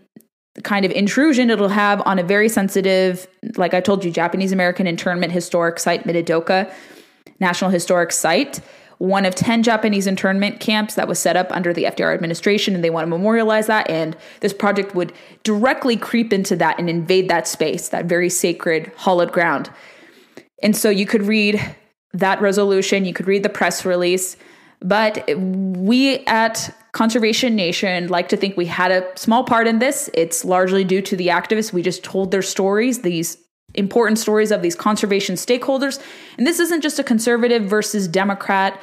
kind 0.63 0.86
of 0.86 0.91
intrusion 0.91 1.50
it'll 1.50 1.68
have 1.68 2.01
on 2.06 2.18
a 2.18 2.24
very 2.24 2.48
sensitive, 2.48 3.27
like 3.58 3.74
I 3.74 3.82
told 3.82 4.06
you, 4.06 4.12
Japanese 4.12 4.53
American 4.53 4.88
internment 4.88 5.34
historic 5.34 5.80
site, 5.80 6.06
Minidoka 6.06 6.74
National 7.41 7.71
Historic 7.71 8.12
Site, 8.12 8.62
one 9.00 9.25
of 9.25 9.33
10 9.33 9.63
Japanese 9.63 10.05
internment 10.05 10.60
camps 10.60 10.93
that 10.93 11.07
was 11.07 11.17
set 11.17 11.36
up 11.36 11.48
under 11.50 11.74
the 11.74 11.86
FDR 11.86 12.13
administration, 12.13 12.75
and 12.75 12.83
they 12.83 12.91
want 12.91 13.03
to 13.03 13.10
memorialize 13.10 13.65
that. 13.65 13.89
And 13.89 14.15
this 14.41 14.53
project 14.53 14.93
would 14.93 15.12
directly 15.43 15.98
creep 15.98 16.31
into 16.31 16.55
that 16.57 16.77
and 16.77 16.88
invade 16.88 17.27
that 17.27 17.48
space, 17.48 17.89
that 17.89 18.05
very 18.05 18.29
sacred, 18.29 18.91
hallowed 18.98 19.31
ground. 19.31 19.71
And 20.62 20.77
so 20.77 20.91
you 20.91 21.07
could 21.07 21.24
read 21.24 21.75
that 22.13 22.39
resolution, 22.41 23.05
you 23.05 23.13
could 23.13 23.25
read 23.25 23.41
the 23.41 23.50
press 23.50 23.86
release, 23.86 24.38
but 24.79 25.27
we 25.36 26.19
at 26.25 26.75
Conservation 26.91 27.55
Nation 27.55 28.07
like 28.07 28.29
to 28.29 28.38
think 28.38 28.57
we 28.57 28.65
had 28.65 28.91
a 28.91 29.07
small 29.17 29.43
part 29.43 29.65
in 29.65 29.79
this. 29.79 30.10
It's 30.13 30.43
largely 30.43 30.83
due 30.83 31.01
to 31.01 31.15
the 31.15 31.27
activists. 31.27 31.71
We 31.71 31.81
just 31.81 32.03
told 32.03 32.31
their 32.31 32.41
stories, 32.41 33.01
these 33.01 33.38
important 33.74 34.20
stories 34.20 34.51
of 34.51 34.62
these 34.62 34.75
conservation 34.75 35.36
stakeholders. 35.36 36.01
And 36.38 36.46
this 36.46 36.60
isn't 36.60 36.82
just 36.82 37.00
a 37.00 37.04
conservative 37.04 37.63
versus 37.63 38.08
Democrat, 38.08 38.80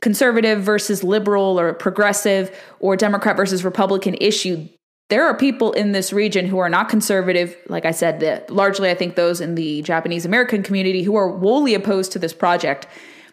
conservative 0.00 0.62
versus 0.62 1.02
liberal 1.02 1.58
or 1.58 1.74
progressive 1.74 2.56
or 2.80 2.96
Democrat 2.96 3.36
versus 3.36 3.64
Republican 3.64 4.14
issue. 4.20 4.68
There 5.08 5.24
are 5.24 5.36
people 5.36 5.72
in 5.72 5.92
this 5.92 6.12
region 6.12 6.46
who 6.46 6.58
are 6.58 6.68
not 6.68 6.88
conservative, 6.88 7.56
like 7.68 7.84
I 7.84 7.92
said, 7.92 8.20
the, 8.20 8.44
largely 8.48 8.90
I 8.90 8.94
think 8.94 9.14
those 9.14 9.40
in 9.40 9.54
the 9.54 9.82
Japanese 9.82 10.24
American 10.24 10.62
community 10.62 11.02
who 11.02 11.14
are 11.14 11.28
wholly 11.38 11.74
opposed 11.74 12.12
to 12.12 12.18
this 12.18 12.32
project 12.32 12.88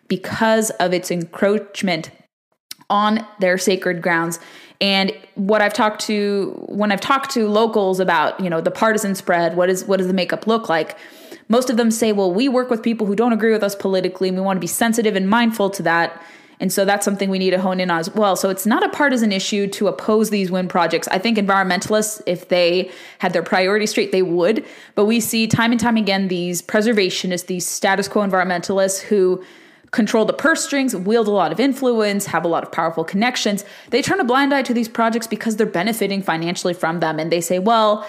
because 0.08 0.70
of 0.72 0.94
its 0.94 1.10
encroachment 1.10 2.12
on 2.90 3.26
their 3.40 3.58
sacred 3.58 4.02
grounds. 4.02 4.40
And 4.82 5.12
what 5.36 5.62
I've 5.62 5.74
talked 5.74 6.02
to 6.08 6.66
when 6.68 6.92
I've 6.92 7.02
talked 7.02 7.32
to 7.32 7.48
locals 7.48 8.00
about, 8.00 8.40
you 8.40 8.50
know, 8.50 8.62
the 8.62 8.72
partisan 8.72 9.16
spread, 9.16 9.56
what 9.56 9.70
is 9.70 9.86
what 9.86 9.98
does 9.98 10.08
the 10.08 10.14
makeup 10.14 10.48
look 10.48 10.70
like? 10.70 10.98
Most 11.50 11.70
of 11.70 11.78
them 11.78 11.92
say, 11.92 12.12
well, 12.12 12.34
we 12.34 12.48
work 12.50 12.70
with 12.70 12.82
people 12.82 13.06
who 13.06 13.16
don't 13.16 13.34
agree 13.34 13.52
with 13.52 13.64
us 13.64 13.76
politically, 13.76 14.30
and 14.30 14.38
we 14.38 14.44
want 14.44 14.58
to 14.58 14.62
be 14.62 14.68
sensitive 14.68 15.16
and 15.16 15.30
mindful 15.30 15.70
to 15.72 15.84
that. 15.84 16.22
And 16.60 16.72
so 16.72 16.86
that's 16.86 17.04
something 17.04 17.30
we 17.30 17.40
need 17.40 17.50
to 17.52 17.60
hone 17.60 17.82
in 17.82 17.92
on 17.92 18.00
as 18.00 18.10
well. 18.12 18.36
So 18.38 18.50
it's 18.50 18.66
not 18.66 18.84
a 18.84 18.90
partisan 18.90 19.34
issue 19.34 19.68
to 19.68 19.88
oppose 19.88 20.30
these 20.30 20.50
wind 20.50 20.70
projects. 20.70 21.08
I 21.10 21.18
think 21.18 21.38
environmentalists, 21.38 22.22
if 22.26 22.48
they 22.48 22.90
had 23.20 23.34
their 23.34 23.44
priorities 23.44 23.90
straight, 23.90 24.14
they 24.14 24.22
would. 24.22 24.66
But 24.96 25.06
we 25.06 25.20
see 25.20 25.46
time 25.48 25.72
and 25.72 25.80
time 25.80 25.98
again 25.98 26.30
these 26.30 26.62
preservationists, 26.62 27.48
these 27.48 27.68
status 27.68 28.08
quo 28.08 28.26
environmentalists 28.26 29.02
who 29.02 29.44
control 29.94 30.26
the 30.26 30.34
purse 30.34 30.66
strings, 30.66 30.94
wield 30.96 31.28
a 31.28 31.32
lot 31.32 31.52
of 31.54 31.60
influence, 31.60 32.26
have 32.26 32.44
a 32.44 32.48
lot 32.48 32.64
of 32.64 32.72
powerful 32.72 33.06
connections. 33.06 33.64
They 33.92 34.02
turn 34.02 34.20
a 34.20 34.26
blind 34.26 34.54
eye 34.54 34.64
to 34.64 34.74
these 34.74 34.90
projects 34.90 35.28
because 35.28 35.56
they're 35.56 35.66
benefiting 35.66 36.22
financially 36.22 36.74
from 36.74 37.00
them. 37.00 37.20
And 37.20 37.32
they 37.32 37.40
say, 37.40 37.60
well, 37.60 38.06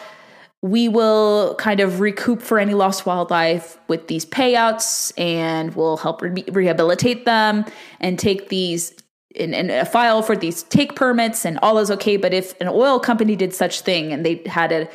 we 0.62 0.88
will 0.88 1.54
kind 1.56 1.80
of 1.80 2.00
recoup 2.00 2.40
for 2.40 2.58
any 2.58 2.72
lost 2.72 3.04
wildlife 3.04 3.78
with 3.86 4.08
these 4.08 4.24
payouts 4.24 5.12
and 5.18 5.74
we'll 5.74 5.98
help 5.98 6.22
re- 6.22 6.44
rehabilitate 6.50 7.26
them 7.26 7.66
and 8.00 8.18
take 8.18 8.48
these 8.48 8.94
in, 9.34 9.70
a 9.70 9.84
file 9.84 10.22
for 10.22 10.36
these 10.36 10.62
take 10.62 10.96
permits 10.96 11.44
and 11.44 11.58
all 11.58 11.76
is 11.76 11.90
okay. 11.90 12.16
But 12.16 12.32
if 12.32 12.58
an 12.62 12.68
oil 12.68 12.98
company 12.98 13.36
did 13.36 13.52
such 13.52 13.82
thing 13.82 14.10
and 14.10 14.24
they 14.24 14.42
had 14.46 14.72
a 14.72 14.88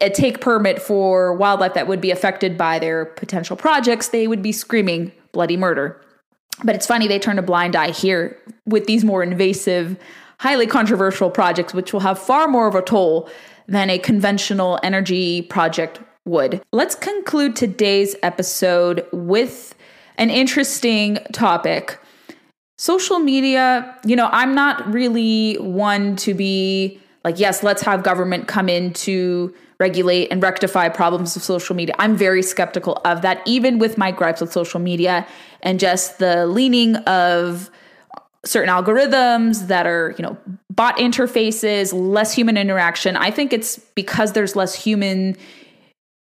a 0.00 0.10
take 0.10 0.40
permit 0.40 0.82
for 0.82 1.32
wildlife 1.34 1.74
that 1.74 1.86
would 1.86 2.00
be 2.00 2.10
affected 2.10 2.58
by 2.58 2.80
their 2.80 3.04
potential 3.04 3.56
projects, 3.56 4.08
they 4.08 4.26
would 4.26 4.42
be 4.42 4.50
screaming 4.50 5.12
bloody 5.32 5.56
murder. 5.56 6.00
But 6.64 6.74
it's 6.74 6.86
funny 6.86 7.06
they 7.06 7.18
turn 7.18 7.38
a 7.38 7.42
blind 7.42 7.76
eye 7.76 7.90
here 7.90 8.36
with 8.66 8.86
these 8.86 9.04
more 9.04 9.22
invasive, 9.22 9.96
highly 10.40 10.66
controversial 10.66 11.30
projects, 11.30 11.72
which 11.72 11.92
will 11.92 12.00
have 12.00 12.18
far 12.18 12.48
more 12.48 12.66
of 12.66 12.74
a 12.74 12.82
toll 12.82 13.28
than 13.66 13.90
a 13.90 13.98
conventional 13.98 14.78
energy 14.82 15.42
project 15.42 16.00
would. 16.24 16.62
Let's 16.72 16.94
conclude 16.94 17.56
today's 17.56 18.16
episode 18.22 19.06
with 19.12 19.74
an 20.16 20.30
interesting 20.30 21.18
topic. 21.32 21.98
Social 22.76 23.18
media, 23.18 23.96
you 24.04 24.16
know, 24.16 24.28
I'm 24.32 24.54
not 24.54 24.92
really 24.92 25.56
one 25.56 26.16
to 26.16 26.34
be 26.34 27.00
like, 27.28 27.38
yes, 27.38 27.62
let's 27.62 27.82
have 27.82 28.02
government 28.02 28.48
come 28.48 28.70
in 28.70 28.90
to 28.94 29.54
regulate 29.78 30.28
and 30.32 30.42
rectify 30.42 30.88
problems 30.88 31.36
of 31.36 31.42
social 31.42 31.76
media. 31.76 31.94
I'm 31.98 32.16
very 32.16 32.42
skeptical 32.42 33.02
of 33.04 33.20
that, 33.20 33.42
even 33.46 33.78
with 33.78 33.98
my 33.98 34.10
gripes 34.10 34.40
with 34.40 34.50
social 34.50 34.80
media 34.80 35.26
and 35.62 35.78
just 35.78 36.18
the 36.18 36.46
leaning 36.46 36.96
of 36.96 37.70
certain 38.46 38.70
algorithms 38.70 39.66
that 39.66 39.86
are, 39.86 40.14
you 40.16 40.22
know, 40.22 40.38
bot 40.70 40.96
interfaces, 40.96 41.92
less 41.92 42.32
human 42.32 42.56
interaction. 42.56 43.14
I 43.14 43.30
think 43.30 43.52
it's 43.52 43.78
because 43.94 44.32
there's 44.32 44.56
less 44.56 44.74
human, 44.74 45.36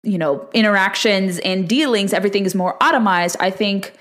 you 0.04 0.20
know, 0.20 0.48
interactions 0.54 1.40
and 1.40 1.68
dealings, 1.68 2.14
everything 2.14 2.46
is 2.46 2.54
more 2.54 2.78
automized. 2.78 3.36
I 3.40 3.50
think 3.50 3.94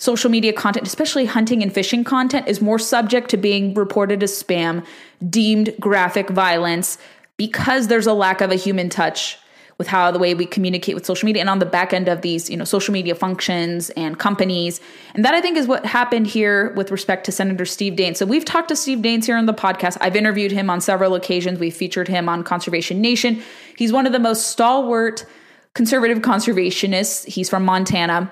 social 0.00 0.30
media 0.30 0.52
content, 0.52 0.86
especially 0.86 1.26
hunting 1.26 1.62
and 1.62 1.72
fishing 1.72 2.04
content, 2.04 2.48
is 2.48 2.60
more 2.60 2.78
subject 2.78 3.30
to 3.30 3.36
being 3.36 3.74
reported 3.74 4.22
as 4.22 4.42
spam, 4.42 4.84
deemed 5.28 5.74
graphic 5.78 6.30
violence, 6.30 6.96
because 7.36 7.88
there's 7.88 8.06
a 8.06 8.14
lack 8.14 8.40
of 8.40 8.50
a 8.50 8.54
human 8.54 8.88
touch 8.88 9.38
with 9.76 9.86
how 9.86 10.10
the 10.10 10.18
way 10.18 10.34
we 10.34 10.44
communicate 10.44 10.94
with 10.94 11.06
social 11.06 11.24
media 11.24 11.40
and 11.40 11.48
on 11.48 11.58
the 11.58 11.64
back 11.64 11.94
end 11.94 12.06
of 12.06 12.20
these 12.20 12.50
you 12.50 12.56
know 12.56 12.64
social 12.64 12.92
media 12.92 13.14
functions 13.14 13.88
and 13.90 14.18
companies. 14.18 14.78
And 15.14 15.24
that 15.24 15.32
i 15.32 15.40
think 15.40 15.56
is 15.56 15.66
what 15.66 15.86
happened 15.86 16.26
here 16.26 16.74
with 16.74 16.90
respect 16.90 17.24
to 17.24 17.32
senator 17.32 17.64
steve 17.64 17.94
daines. 17.94 18.18
So 18.18 18.26
we've 18.26 18.44
talked 18.44 18.68
to 18.68 18.76
steve 18.76 18.98
daines 18.98 19.24
here 19.24 19.38
on 19.38 19.46
the 19.46 19.54
podcast. 19.54 19.96
I've 20.02 20.16
interviewed 20.16 20.52
him 20.52 20.68
on 20.68 20.82
several 20.82 21.14
occasions. 21.14 21.58
We've 21.58 21.74
featured 21.74 22.08
him 22.08 22.28
on 22.28 22.44
conservation 22.44 23.00
nation. 23.00 23.42
He's 23.74 23.90
one 23.90 24.06
of 24.06 24.12
the 24.12 24.18
most 24.18 24.48
stalwart 24.48 25.24
conservative 25.72 26.18
conservationists. 26.18 27.24
He's 27.24 27.48
from 27.48 27.64
montana. 27.64 28.30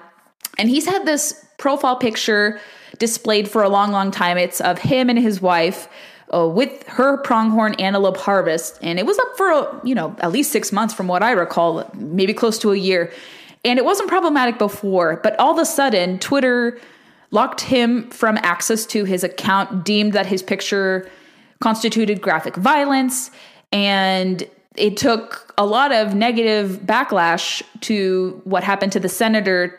And 0.59 0.69
he's 0.69 0.85
had 0.85 1.07
this 1.07 1.47
profile 1.59 1.97
picture 1.97 2.61
displayed 2.99 3.49
for 3.49 3.62
a 3.62 3.69
long 3.69 3.93
long 3.93 4.11
time 4.11 4.38
it's 4.38 4.61
of 4.61 4.79
him 4.79 5.11
and 5.11 5.19
his 5.19 5.41
wife 5.41 5.88
uh, 6.33 6.47
with 6.47 6.87
her 6.88 7.17
pronghorn 7.19 7.75
antelope 7.75 8.17
harvest, 8.17 8.79
and 8.83 8.99
it 8.99 9.07
was 9.07 9.19
up 9.19 9.37
for 9.37 9.81
you 9.85 9.95
know 9.95 10.15
at 10.21 10.33
least 10.33 10.53
six 10.53 10.73
months 10.73 10.95
from 10.95 11.09
what 11.09 11.23
I 11.23 11.33
recall, 11.33 11.88
maybe 11.95 12.35
close 12.35 12.59
to 12.61 12.73
a 12.73 12.77
year. 12.77 13.12
And 13.65 13.79
it 13.79 13.85
wasn't 13.85 14.09
problematic 14.09 14.59
before, 14.59 15.21
but 15.23 15.38
all 15.38 15.53
of 15.53 15.59
a 15.59 15.65
sudden, 15.65 16.19
Twitter 16.19 16.79
locked 17.31 17.61
him 17.61 18.09
from 18.11 18.38
access 18.38 18.87
to 18.87 19.05
his 19.05 19.25
account, 19.25 19.85
deemed 19.85 20.12
that 20.12 20.27
his 20.27 20.43
picture 20.43 21.11
constituted 21.61 22.21
graphic 22.21 22.57
violence, 22.57 23.31
and 23.73 24.49
it 24.77 24.97
took 24.97 25.53
a 25.59 25.67
lot 25.67 25.93
of 25.93 26.15
negative 26.15 26.81
backlash 26.85 27.62
to 27.81 28.41
what 28.45 28.62
happened 28.62 28.93
to 28.93 29.00
the 29.00 29.09
senator 29.09 29.79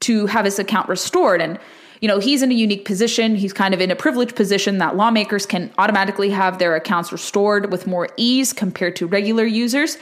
to 0.00 0.26
have 0.26 0.44
his 0.44 0.58
account 0.58 0.88
restored. 0.88 1.40
And 1.40 1.58
you 2.00 2.08
know, 2.08 2.18
he's 2.18 2.42
in 2.42 2.50
a 2.50 2.54
unique 2.54 2.84
position. 2.86 3.36
He's 3.36 3.52
kind 3.52 3.74
of 3.74 3.80
in 3.80 3.90
a 3.90 3.96
privileged 3.96 4.34
position 4.34 4.78
that 4.78 4.96
lawmakers 4.96 5.44
can 5.44 5.70
automatically 5.76 6.30
have 6.30 6.58
their 6.58 6.74
accounts 6.74 7.12
restored 7.12 7.70
with 7.70 7.86
more 7.86 8.08
ease 8.16 8.52
compared 8.52 8.96
to 8.96 9.06
regular 9.06 9.44
users. 9.44 9.98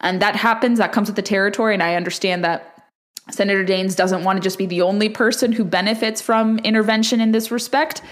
And 0.00 0.20
that 0.22 0.36
happens, 0.36 0.78
that 0.78 0.92
comes 0.92 1.08
with 1.08 1.16
the 1.16 1.22
territory. 1.22 1.72
And 1.74 1.82
I 1.82 1.94
understand 1.94 2.44
that 2.44 2.84
Senator 3.30 3.64
Daines 3.64 3.96
doesn't 3.96 4.24
want 4.24 4.36
to 4.36 4.42
just 4.42 4.58
be 4.58 4.66
the 4.66 4.82
only 4.82 5.08
person 5.08 5.52
who 5.52 5.64
benefits 5.64 6.20
from 6.20 6.58
intervention 6.60 7.20
in 7.20 7.32
this 7.32 7.50
respect. 7.50 8.02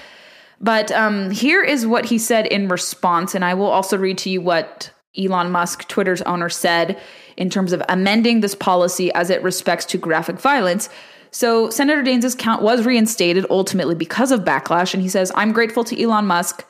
But 0.60 0.90
um, 0.92 1.30
here 1.30 1.62
is 1.62 1.86
what 1.86 2.06
he 2.06 2.18
said 2.18 2.46
in 2.46 2.68
response. 2.68 3.34
And 3.34 3.44
I 3.44 3.54
will 3.54 3.66
also 3.66 3.98
read 3.98 4.18
to 4.18 4.30
you 4.30 4.40
what 4.40 4.90
Elon 5.16 5.50
Musk, 5.50 5.86
Twitter's 5.88 6.22
owner, 6.22 6.48
said 6.48 7.00
in 7.36 7.50
terms 7.50 7.72
of 7.72 7.82
amending 7.88 8.40
this 8.40 8.54
policy 8.54 9.12
as 9.12 9.28
it 9.30 9.42
respects 9.42 9.84
to 9.86 9.98
graphic 9.98 10.38
violence. 10.38 10.88
So 11.36 11.68
Senator 11.68 12.02
Daines' 12.02 12.38
count 12.38 12.62
was 12.62 12.86
reinstated 12.86 13.44
ultimately 13.50 13.94
because 13.94 14.32
of 14.32 14.40
backlash, 14.40 14.94
and 14.94 15.02
he 15.02 15.08
says, 15.10 15.30
I'm 15.34 15.52
grateful 15.52 15.84
to 15.84 16.02
Elon 16.02 16.26
Musk 16.26 16.64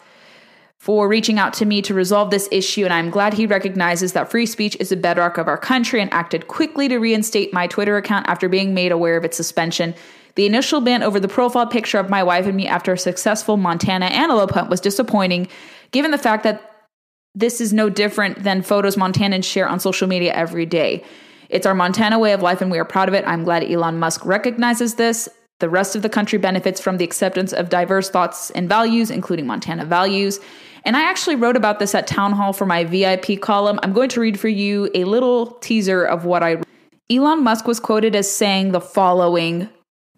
for 0.76 1.06
reaching 1.06 1.38
out 1.38 1.52
to 1.54 1.64
me 1.64 1.80
to 1.82 1.94
resolve 1.94 2.32
this 2.32 2.48
issue, 2.50 2.82
and 2.82 2.92
I'm 2.92 3.08
glad 3.08 3.32
he 3.32 3.46
recognizes 3.46 4.12
that 4.14 4.28
free 4.28 4.44
speech 4.44 4.76
is 4.80 4.88
the 4.88 4.96
bedrock 4.96 5.38
of 5.38 5.46
our 5.46 5.56
country 5.56 6.00
and 6.00 6.12
acted 6.12 6.48
quickly 6.48 6.88
to 6.88 6.98
reinstate 6.98 7.52
my 7.52 7.68
Twitter 7.68 7.96
account 7.96 8.26
after 8.26 8.48
being 8.48 8.74
made 8.74 8.90
aware 8.90 9.16
of 9.16 9.24
its 9.24 9.36
suspension. 9.36 9.94
The 10.34 10.46
initial 10.46 10.80
ban 10.80 11.04
over 11.04 11.20
the 11.20 11.28
profile 11.28 11.68
picture 11.68 12.00
of 12.00 12.10
my 12.10 12.24
wife 12.24 12.46
and 12.46 12.56
me 12.56 12.66
after 12.66 12.92
a 12.92 12.98
successful 12.98 13.56
Montana 13.56 14.06
antelope 14.06 14.50
hunt 14.50 14.68
was 14.68 14.80
disappointing, 14.80 15.46
given 15.92 16.10
the 16.10 16.18
fact 16.18 16.42
that 16.42 16.88
this 17.36 17.60
is 17.60 17.72
no 17.72 17.88
different 17.88 18.42
than 18.42 18.62
photos 18.62 18.96
Montanans 18.96 19.44
share 19.44 19.68
on 19.68 19.78
social 19.78 20.08
media 20.08 20.34
every 20.34 20.66
day. 20.66 21.04
It's 21.48 21.66
our 21.66 21.74
Montana 21.74 22.18
way 22.18 22.32
of 22.32 22.42
life 22.42 22.60
and 22.60 22.70
we 22.70 22.78
are 22.78 22.84
proud 22.84 23.08
of 23.08 23.14
it. 23.14 23.24
I'm 23.26 23.44
glad 23.44 23.64
Elon 23.64 23.98
Musk 23.98 24.24
recognizes 24.24 24.94
this. 24.94 25.28
The 25.58 25.70
rest 25.70 25.96
of 25.96 26.02
the 26.02 26.08
country 26.08 26.38
benefits 26.38 26.80
from 26.80 26.98
the 26.98 27.04
acceptance 27.04 27.52
of 27.52 27.70
diverse 27.70 28.10
thoughts 28.10 28.50
and 28.50 28.68
values, 28.68 29.10
including 29.10 29.46
Montana 29.46 29.86
values. 29.86 30.38
And 30.84 30.96
I 30.96 31.02
actually 31.02 31.36
wrote 31.36 31.56
about 31.56 31.78
this 31.78 31.94
at 31.94 32.06
Town 32.06 32.32
Hall 32.32 32.52
for 32.52 32.66
my 32.66 32.84
VIP 32.84 33.40
column. 33.40 33.80
I'm 33.82 33.92
going 33.92 34.10
to 34.10 34.20
read 34.20 34.38
for 34.38 34.48
you 34.48 34.90
a 34.94 35.04
little 35.04 35.52
teaser 35.60 36.04
of 36.04 36.24
what 36.24 36.42
I 36.42 36.54
wrote. 36.54 36.66
Elon 37.10 37.42
Musk 37.42 37.66
was 37.66 37.80
quoted 37.80 38.14
as 38.14 38.30
saying 38.30 38.72
the 38.72 38.80
following 38.80 39.68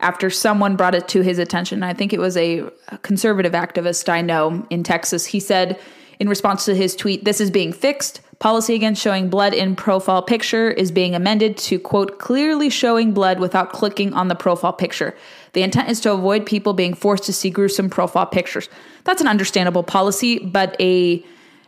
after 0.01 0.31
someone 0.31 0.77
brought 0.77 0.95
it 0.95 1.09
to 1.09 1.23
his 1.23 1.39
attention. 1.39 1.83
I 1.83 1.95
think 1.95 2.13
it 2.13 2.21
was 2.21 2.37
a 2.37 2.71
conservative 3.03 3.53
activist 3.53 4.09
I 4.09 4.23
know 4.23 4.67
in 4.71 4.83
Texas. 4.83 5.27
He 5.27 5.41
said 5.41 5.79
in 6.19 6.29
response 6.29 6.65
to 6.65 6.75
his 6.75 6.97
tweet, 6.97 7.25
This 7.25 7.41
is 7.41 7.51
being 7.51 7.73
fixed. 7.73 8.21
Policy 8.39 8.75
against 8.75 9.03
showing 9.03 9.31
blood 9.31 9.53
in 9.53 9.75
profile 9.75 10.23
picture 10.23 10.71
is 10.71 10.93
being 10.93 11.17
amended 11.17 11.57
to 11.59 11.79
quote 11.79 12.21
clearly 12.21 12.71
showing 12.71 13.13
blood 13.13 13.41
without 13.41 13.73
clicking 13.73 14.13
on 14.15 14.29
the 14.29 14.37
profile 14.37 14.73
picture. 14.73 15.17
The 15.55 15.63
intent 15.63 15.89
is 15.89 16.01
to 16.03 16.13
avoid 16.13 16.47
people 16.47 16.73
being 16.73 16.95
forced 16.95 17.25
to 17.25 17.33
see 17.33 17.51
gruesome 17.51 17.91
profile 17.91 18.27
pictures. 18.27 18.69
That's 19.03 19.21
an 19.21 19.27
understandable 19.27 19.83
policy, 19.83 20.39
but 20.39 20.77
a 20.79 21.25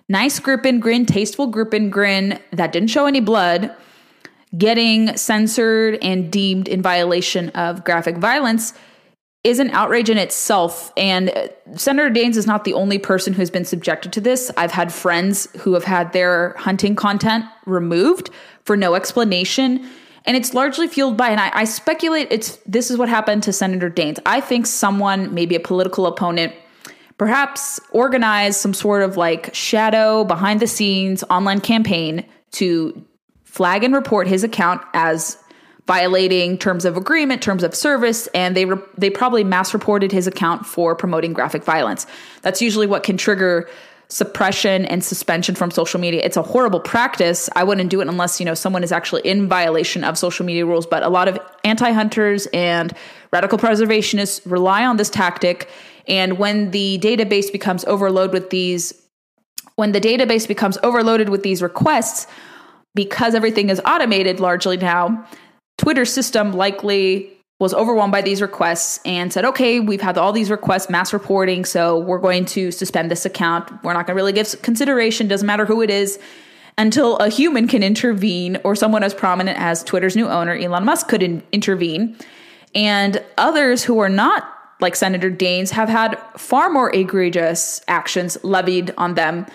nice 0.08 0.38
grip 0.38 0.64
and 0.64 0.80
grin, 0.80 1.06
tasteful 1.06 1.48
grip 1.48 1.72
and 1.72 1.90
grin 1.90 2.38
that 2.52 2.70
didn't 2.70 2.90
show 2.90 3.06
any 3.06 3.20
blood 3.20 3.74
getting 4.56 5.16
censored 5.16 5.98
and 6.02 6.30
deemed 6.30 6.68
in 6.68 6.82
violation 6.82 7.50
of 7.50 7.84
graphic 7.84 8.16
violence 8.16 8.74
is 9.42 9.58
an 9.58 9.70
outrage 9.70 10.10
in 10.10 10.18
itself. 10.18 10.92
And 10.96 11.30
uh, 11.30 11.48
Senator 11.74 12.10
Daines 12.10 12.36
is 12.36 12.46
not 12.46 12.64
the 12.64 12.74
only 12.74 12.98
person 12.98 13.32
who's 13.32 13.50
been 13.50 13.64
subjected 13.64 14.12
to 14.12 14.20
this. 14.20 14.50
I've 14.56 14.72
had 14.72 14.92
friends 14.92 15.48
who 15.60 15.72
have 15.74 15.84
had 15.84 16.12
their 16.12 16.54
hunting 16.58 16.94
content 16.94 17.46
removed 17.64 18.30
for 18.64 18.76
no 18.76 18.94
explanation. 18.94 19.88
And 20.26 20.36
it's 20.36 20.52
largely 20.52 20.86
fueled 20.86 21.16
by, 21.16 21.30
and 21.30 21.40
I, 21.40 21.50
I 21.54 21.64
speculate 21.64 22.28
it's 22.30 22.58
this 22.66 22.90
is 22.90 22.98
what 22.98 23.08
happened 23.08 23.42
to 23.44 23.52
Senator 23.52 23.90
Daines. 23.90 24.18
I 24.26 24.42
think 24.42 24.66
someone, 24.66 25.32
maybe 25.32 25.54
a 25.54 25.60
political 25.60 26.06
opponent, 26.06 26.52
perhaps 27.16 27.80
organized 27.92 28.60
some 28.60 28.74
sort 28.74 29.02
of 29.02 29.16
like 29.16 29.54
shadow 29.54 30.24
behind 30.24 30.60
the 30.60 30.66
scenes 30.66 31.24
online 31.30 31.62
campaign 31.62 32.26
to 32.52 33.06
flag 33.44 33.84
and 33.84 33.94
report 33.94 34.26
his 34.26 34.44
account 34.44 34.82
as 34.92 35.38
violating 35.86 36.58
terms 36.58 36.84
of 36.84 36.96
agreement, 36.96 37.42
terms 37.42 37.62
of 37.62 37.74
service, 37.74 38.26
and 38.28 38.56
they 38.56 38.64
re- 38.64 38.82
they 38.96 39.10
probably 39.10 39.44
mass 39.44 39.74
reported 39.74 40.12
his 40.12 40.26
account 40.26 40.66
for 40.66 40.94
promoting 40.94 41.32
graphic 41.32 41.64
violence. 41.64 42.06
That's 42.42 42.62
usually 42.62 42.86
what 42.86 43.02
can 43.02 43.16
trigger 43.16 43.68
suppression 44.08 44.84
and 44.86 45.04
suspension 45.04 45.54
from 45.54 45.70
social 45.70 46.00
media. 46.00 46.20
It's 46.24 46.36
a 46.36 46.42
horrible 46.42 46.80
practice. 46.80 47.48
I 47.54 47.62
wouldn't 47.62 47.90
do 47.90 48.00
it 48.00 48.08
unless, 48.08 48.40
you 48.40 48.46
know, 48.46 48.54
someone 48.54 48.82
is 48.82 48.90
actually 48.90 49.22
in 49.22 49.48
violation 49.48 50.02
of 50.02 50.18
social 50.18 50.44
media 50.44 50.66
rules, 50.66 50.84
but 50.84 51.04
a 51.04 51.08
lot 51.08 51.28
of 51.28 51.38
anti-hunters 51.62 52.48
and 52.52 52.92
radical 53.32 53.56
preservationists 53.56 54.40
rely 54.50 54.84
on 54.84 54.96
this 54.96 55.10
tactic 55.10 55.68
and 56.08 56.38
when 56.38 56.72
the 56.72 56.98
database 57.00 57.52
becomes 57.52 57.84
overloaded 57.84 58.32
with 58.32 58.50
these 58.50 58.94
when 59.76 59.92
the 59.92 60.00
database 60.00 60.46
becomes 60.46 60.76
overloaded 60.82 61.30
with 61.30 61.42
these 61.42 61.62
requests 61.62 62.26
because 62.94 63.34
everything 63.34 63.70
is 63.70 63.80
automated 63.86 64.40
largely 64.40 64.76
now, 64.76 65.26
Twitter's 65.80 66.12
system 66.12 66.52
likely 66.52 67.32
was 67.58 67.72
overwhelmed 67.72 68.12
by 68.12 68.20
these 68.20 68.42
requests 68.42 69.00
and 69.06 69.32
said, 69.32 69.46
okay, 69.46 69.80
we've 69.80 70.02
had 70.02 70.18
all 70.18 70.30
these 70.30 70.50
requests, 70.50 70.90
mass 70.90 71.14
reporting, 71.14 71.64
so 71.64 71.98
we're 71.98 72.18
going 72.18 72.44
to 72.44 72.70
suspend 72.70 73.10
this 73.10 73.24
account. 73.24 73.66
We're 73.82 73.94
not 73.94 74.06
going 74.06 74.14
to 74.14 74.20
really 74.20 74.34
give 74.34 74.60
consideration, 74.60 75.26
doesn't 75.26 75.46
matter 75.46 75.64
who 75.64 75.80
it 75.80 75.88
is, 75.88 76.18
until 76.76 77.16
a 77.16 77.30
human 77.30 77.66
can 77.66 77.82
intervene 77.82 78.58
or 78.62 78.76
someone 78.76 79.02
as 79.02 79.14
prominent 79.14 79.58
as 79.58 79.82
Twitter's 79.82 80.16
new 80.16 80.28
owner, 80.28 80.54
Elon 80.54 80.84
Musk, 80.84 81.08
could 81.08 81.22
in- 81.22 81.42
intervene. 81.50 82.14
And 82.74 83.24
others 83.38 83.82
who 83.82 84.00
are 84.00 84.10
not 84.10 84.52
like 84.80 84.94
Senator 84.94 85.30
Daines 85.30 85.70
have 85.70 85.88
had 85.88 86.18
far 86.36 86.68
more 86.68 86.94
egregious 86.94 87.80
actions 87.88 88.36
levied 88.44 88.92
on 88.98 89.14
them 89.14 89.46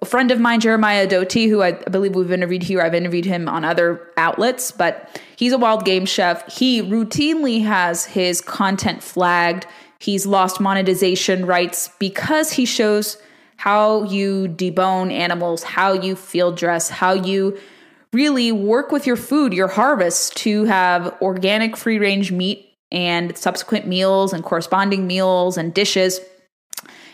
a 0.00 0.04
friend 0.04 0.30
of 0.30 0.38
mine, 0.38 0.60
Jeremiah 0.60 1.06
Doughty, 1.06 1.48
who 1.48 1.62
I 1.62 1.72
believe 1.72 2.14
we've 2.14 2.30
interviewed 2.30 2.62
here, 2.62 2.80
I've 2.80 2.94
interviewed 2.94 3.24
him 3.24 3.48
on 3.48 3.64
other 3.64 4.10
outlets, 4.16 4.70
but 4.70 5.20
he's 5.36 5.52
a 5.52 5.58
wild 5.58 5.84
game 5.84 6.06
chef. 6.06 6.46
He 6.52 6.80
routinely 6.82 7.64
has 7.64 8.04
his 8.04 8.40
content 8.40 9.02
flagged. 9.02 9.66
He's 9.98 10.24
lost 10.24 10.60
monetization 10.60 11.46
rights 11.46 11.90
because 11.98 12.52
he 12.52 12.64
shows 12.64 13.18
how 13.56 14.04
you 14.04 14.46
debone 14.46 15.10
animals, 15.10 15.64
how 15.64 15.92
you 15.92 16.14
field 16.14 16.56
dress, 16.56 16.88
how 16.88 17.12
you 17.12 17.58
really 18.12 18.52
work 18.52 18.92
with 18.92 19.04
your 19.04 19.16
food, 19.16 19.52
your 19.52 19.66
harvest 19.66 20.36
to 20.36 20.64
have 20.64 21.16
organic 21.20 21.76
free 21.76 21.98
range 21.98 22.30
meat 22.30 22.72
and 22.92 23.36
subsequent 23.36 23.86
meals 23.86 24.32
and 24.32 24.44
corresponding 24.44 25.08
meals 25.08 25.58
and 25.58 25.74
dishes 25.74 26.20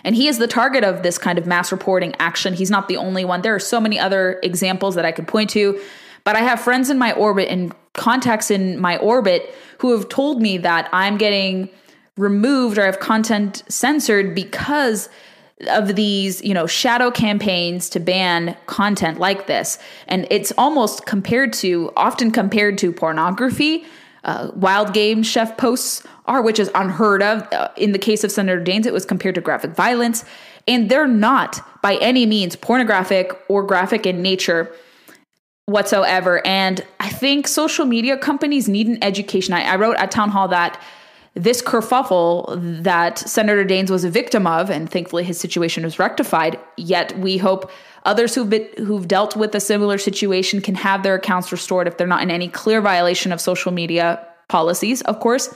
and 0.04 0.14
he 0.14 0.28
is 0.28 0.38
the 0.38 0.46
target 0.46 0.84
of 0.84 1.02
this 1.02 1.18
kind 1.18 1.38
of 1.38 1.46
mass 1.46 1.72
reporting 1.72 2.14
action. 2.18 2.54
He's 2.54 2.70
not 2.70 2.88
the 2.88 2.96
only 2.96 3.24
one. 3.24 3.42
There 3.42 3.54
are 3.54 3.60
so 3.60 3.80
many 3.80 3.98
other 3.98 4.38
examples 4.42 4.94
that 4.94 5.04
I 5.04 5.12
could 5.12 5.26
point 5.26 5.50
to. 5.50 5.80
But 6.24 6.36
I 6.36 6.40
have 6.40 6.60
friends 6.60 6.90
in 6.90 6.98
my 6.98 7.12
orbit 7.12 7.48
and 7.50 7.74
contacts 7.92 8.50
in 8.50 8.78
my 8.78 8.96
orbit 8.98 9.54
who 9.78 9.92
have 9.92 10.08
told 10.08 10.40
me 10.40 10.58
that 10.58 10.88
I'm 10.92 11.18
getting 11.18 11.68
removed 12.16 12.78
or 12.78 12.86
have 12.86 13.00
content 13.00 13.62
censored 13.68 14.34
because 14.34 15.08
of 15.68 15.94
these, 15.94 16.42
you 16.42 16.54
know, 16.54 16.66
shadow 16.66 17.10
campaigns 17.10 17.88
to 17.90 18.00
ban 18.00 18.56
content 18.66 19.18
like 19.18 19.46
this. 19.46 19.78
And 20.08 20.26
it's 20.30 20.52
almost 20.58 21.06
compared 21.06 21.52
to, 21.54 21.92
often 21.96 22.30
compared 22.30 22.78
to 22.78 22.92
pornography. 22.92 23.84
Uh, 24.24 24.50
wild 24.54 24.94
game 24.94 25.22
chef 25.22 25.56
posts 25.58 26.02
are, 26.26 26.42
which 26.42 26.58
is 26.58 26.70
unheard 26.74 27.22
of. 27.22 27.50
Uh, 27.52 27.68
in 27.76 27.92
the 27.92 27.98
case 27.98 28.24
of 28.24 28.32
Senator 28.32 28.62
Daines, 28.62 28.86
it 28.86 28.92
was 28.92 29.04
compared 29.04 29.34
to 29.34 29.40
graphic 29.40 29.72
violence. 29.72 30.24
And 30.66 30.90
they're 30.90 31.06
not 31.06 31.60
by 31.82 31.96
any 31.96 32.26
means 32.26 32.56
pornographic 32.56 33.32
or 33.48 33.62
graphic 33.62 34.06
in 34.06 34.22
nature 34.22 34.74
whatsoever. 35.66 36.46
And 36.46 36.84
I 37.00 37.08
think 37.08 37.48
social 37.48 37.86
media 37.86 38.16
companies 38.16 38.68
need 38.68 38.86
an 38.86 39.02
education. 39.02 39.54
I, 39.54 39.62
I 39.62 39.76
wrote 39.76 39.96
at 39.96 40.10
Town 40.10 40.30
Hall 40.30 40.48
that 40.48 40.80
this 41.34 41.60
kerfuffle 41.60 42.82
that 42.82 43.18
Senator 43.18 43.64
Daines 43.64 43.90
was 43.90 44.04
a 44.04 44.10
victim 44.10 44.46
of, 44.46 44.70
and 44.70 44.88
thankfully 44.88 45.24
his 45.24 45.38
situation 45.38 45.82
was 45.82 45.98
rectified, 45.98 46.60
yet 46.76 47.18
we 47.18 47.38
hope 47.38 47.70
others 48.04 48.34
who've 48.34 48.48
been, 48.48 48.68
who've 48.78 49.08
dealt 49.08 49.34
with 49.34 49.54
a 49.54 49.60
similar 49.60 49.98
situation 49.98 50.60
can 50.60 50.76
have 50.76 51.02
their 51.02 51.16
accounts 51.16 51.50
restored 51.50 51.88
if 51.88 51.96
they're 51.96 52.06
not 52.06 52.22
in 52.22 52.30
any 52.30 52.48
clear 52.48 52.80
violation 52.80 53.32
of 53.32 53.40
social 53.40 53.72
media 53.72 54.24
policies, 54.48 55.02
of 55.02 55.18
course. 55.18 55.52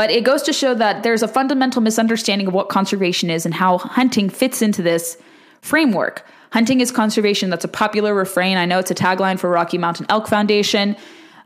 But 0.00 0.10
it 0.10 0.24
goes 0.24 0.40
to 0.44 0.54
show 0.54 0.72
that 0.76 1.02
there's 1.02 1.22
a 1.22 1.28
fundamental 1.28 1.82
misunderstanding 1.82 2.46
of 2.46 2.54
what 2.54 2.70
conservation 2.70 3.28
is 3.28 3.44
and 3.44 3.52
how 3.52 3.76
hunting 3.76 4.30
fits 4.30 4.62
into 4.62 4.80
this 4.80 5.18
framework. 5.60 6.24
Hunting 6.52 6.80
is 6.80 6.90
conservation. 6.90 7.50
That's 7.50 7.66
a 7.66 7.68
popular 7.68 8.14
refrain. 8.14 8.56
I 8.56 8.64
know 8.64 8.78
it's 8.78 8.90
a 8.90 8.94
tagline 8.94 9.38
for 9.38 9.50
Rocky 9.50 9.76
Mountain 9.76 10.06
Elk 10.08 10.26
Foundation. 10.26 10.96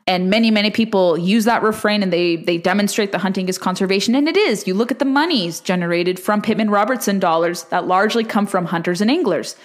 And 0.06 0.30
many, 0.30 0.52
many 0.52 0.70
people 0.70 1.18
use 1.18 1.46
that 1.46 1.64
refrain 1.64 2.04
and 2.04 2.12
they 2.12 2.36
they 2.36 2.56
demonstrate 2.56 3.10
that 3.10 3.18
hunting 3.18 3.48
is 3.48 3.58
conservation. 3.58 4.14
And 4.14 4.28
it 4.28 4.36
is. 4.36 4.68
You 4.68 4.74
look 4.74 4.92
at 4.92 5.00
the 5.00 5.04
monies 5.04 5.58
generated 5.58 6.20
from 6.20 6.40
Pittman 6.40 6.70
Robertson 6.70 7.18
dollars 7.18 7.64
that 7.70 7.88
largely 7.88 8.22
come 8.22 8.46
from 8.46 8.66
hunters 8.66 9.00
and 9.00 9.10
anglers. 9.10 9.56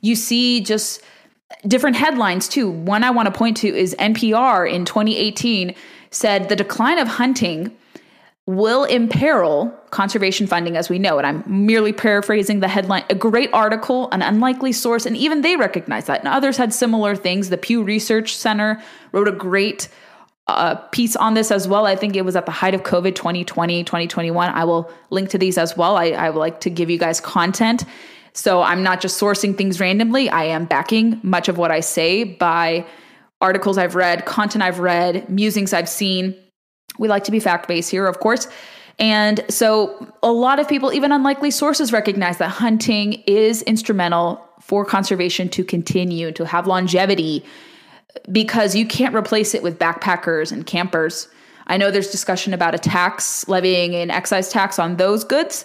You 0.00 0.16
see 0.16 0.62
just 0.62 1.02
different 1.66 1.96
headlines 1.96 2.48
too. 2.48 2.70
One 2.70 3.04
I 3.04 3.10
want 3.10 3.26
to 3.26 3.38
point 3.38 3.58
to 3.58 3.68
is 3.68 3.94
NPR 3.98 4.72
in 4.72 4.86
2018 4.86 5.74
said 6.10 6.48
the 6.48 6.56
decline 6.56 6.96
of 6.96 7.06
hunting 7.06 7.76
will 8.56 8.84
imperil 8.84 9.72
conservation 9.90 10.46
funding 10.46 10.76
as 10.76 10.88
we 10.88 10.98
know 10.98 11.18
it. 11.18 11.24
I'm 11.24 11.44
merely 11.46 11.92
paraphrasing 11.92 12.60
the 12.60 12.68
headline. 12.68 13.04
A 13.10 13.14
great 13.14 13.50
article, 13.52 14.08
an 14.10 14.22
unlikely 14.22 14.72
source, 14.72 15.06
and 15.06 15.16
even 15.16 15.42
they 15.42 15.56
recognize 15.56 16.06
that. 16.06 16.20
And 16.20 16.28
others 16.28 16.56
had 16.56 16.72
similar 16.74 17.16
things. 17.16 17.50
The 17.50 17.56
Pew 17.56 17.82
Research 17.82 18.36
Center 18.36 18.82
wrote 19.12 19.28
a 19.28 19.32
great 19.32 19.88
uh, 20.48 20.74
piece 20.74 21.16
on 21.16 21.34
this 21.34 21.50
as 21.50 21.68
well. 21.68 21.86
I 21.86 21.94
think 21.94 22.16
it 22.16 22.24
was 22.24 22.34
at 22.34 22.46
the 22.46 22.52
height 22.52 22.74
of 22.74 22.82
COVID 22.82 23.14
2020, 23.14 23.84
2021. 23.84 24.50
I 24.50 24.64
will 24.64 24.90
link 25.10 25.30
to 25.30 25.38
these 25.38 25.56
as 25.56 25.76
well. 25.76 25.96
I, 25.96 26.06
I 26.10 26.30
would 26.30 26.40
like 26.40 26.60
to 26.60 26.70
give 26.70 26.90
you 26.90 26.98
guys 26.98 27.20
content. 27.20 27.84
So 28.32 28.62
I'm 28.62 28.82
not 28.82 29.00
just 29.00 29.20
sourcing 29.20 29.56
things 29.56 29.80
randomly. 29.80 30.28
I 30.28 30.44
am 30.44 30.64
backing 30.64 31.20
much 31.22 31.48
of 31.48 31.58
what 31.58 31.70
I 31.70 31.80
say 31.80 32.24
by 32.24 32.86
articles 33.40 33.78
I've 33.78 33.94
read, 33.94 34.24
content 34.24 34.62
I've 34.62 34.80
read, 34.80 35.28
musings 35.28 35.72
I've 35.72 35.88
seen 35.88 36.36
we 36.98 37.08
like 37.08 37.24
to 37.24 37.30
be 37.30 37.40
fact 37.40 37.68
based 37.68 37.90
here, 37.90 38.06
of 38.06 38.20
course. 38.20 38.48
And 38.98 39.44
so 39.48 40.12
a 40.22 40.30
lot 40.30 40.60
of 40.60 40.68
people, 40.68 40.92
even 40.92 41.10
unlikely 41.10 41.50
sources, 41.50 41.92
recognize 41.92 42.38
that 42.38 42.48
hunting 42.48 43.14
is 43.26 43.62
instrumental 43.62 44.46
for 44.60 44.84
conservation 44.84 45.48
to 45.50 45.64
continue, 45.64 46.32
to 46.32 46.44
have 46.44 46.66
longevity, 46.66 47.44
because 48.30 48.76
you 48.76 48.86
can't 48.86 49.14
replace 49.14 49.54
it 49.54 49.62
with 49.62 49.78
backpackers 49.78 50.52
and 50.52 50.66
campers. 50.66 51.28
I 51.66 51.76
know 51.76 51.90
there's 51.90 52.10
discussion 52.10 52.52
about 52.52 52.74
a 52.74 52.78
tax, 52.78 53.48
levying 53.48 53.94
an 53.94 54.10
excise 54.10 54.50
tax 54.50 54.78
on 54.78 54.96
those 54.96 55.24
goods. 55.24 55.64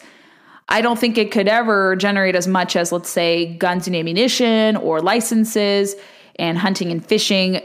I 0.70 0.82
don't 0.82 0.98
think 0.98 1.18
it 1.18 1.32
could 1.32 1.48
ever 1.48 1.96
generate 1.96 2.36
as 2.36 2.48
much 2.48 2.76
as, 2.76 2.92
let's 2.92 3.10
say, 3.10 3.56
guns 3.56 3.86
and 3.86 3.96
ammunition 3.96 4.78
or 4.78 5.02
licenses 5.02 5.96
and 6.38 6.58
hunting 6.58 6.92
and 6.92 7.06
fishing 7.06 7.62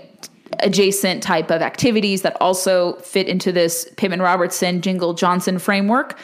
adjacent 0.62 1.22
type 1.22 1.50
of 1.50 1.62
activities 1.62 2.22
that 2.22 2.36
also 2.40 2.94
fit 2.96 3.28
into 3.28 3.52
this 3.52 3.88
Pittman 3.96 4.22
Robertson 4.22 4.80
Dingell 4.80 5.16
Johnson 5.16 5.58
framework. 5.58 6.18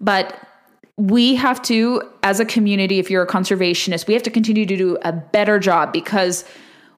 But 0.00 0.38
we 0.96 1.36
have 1.36 1.62
to, 1.62 2.02
as 2.22 2.40
a 2.40 2.44
community, 2.44 2.98
if 2.98 3.10
you're 3.10 3.22
a 3.22 3.26
conservationist, 3.26 4.06
we 4.06 4.14
have 4.14 4.22
to 4.24 4.30
continue 4.30 4.66
to 4.66 4.76
do 4.76 4.98
a 5.02 5.12
better 5.12 5.58
job 5.58 5.92
because 5.92 6.44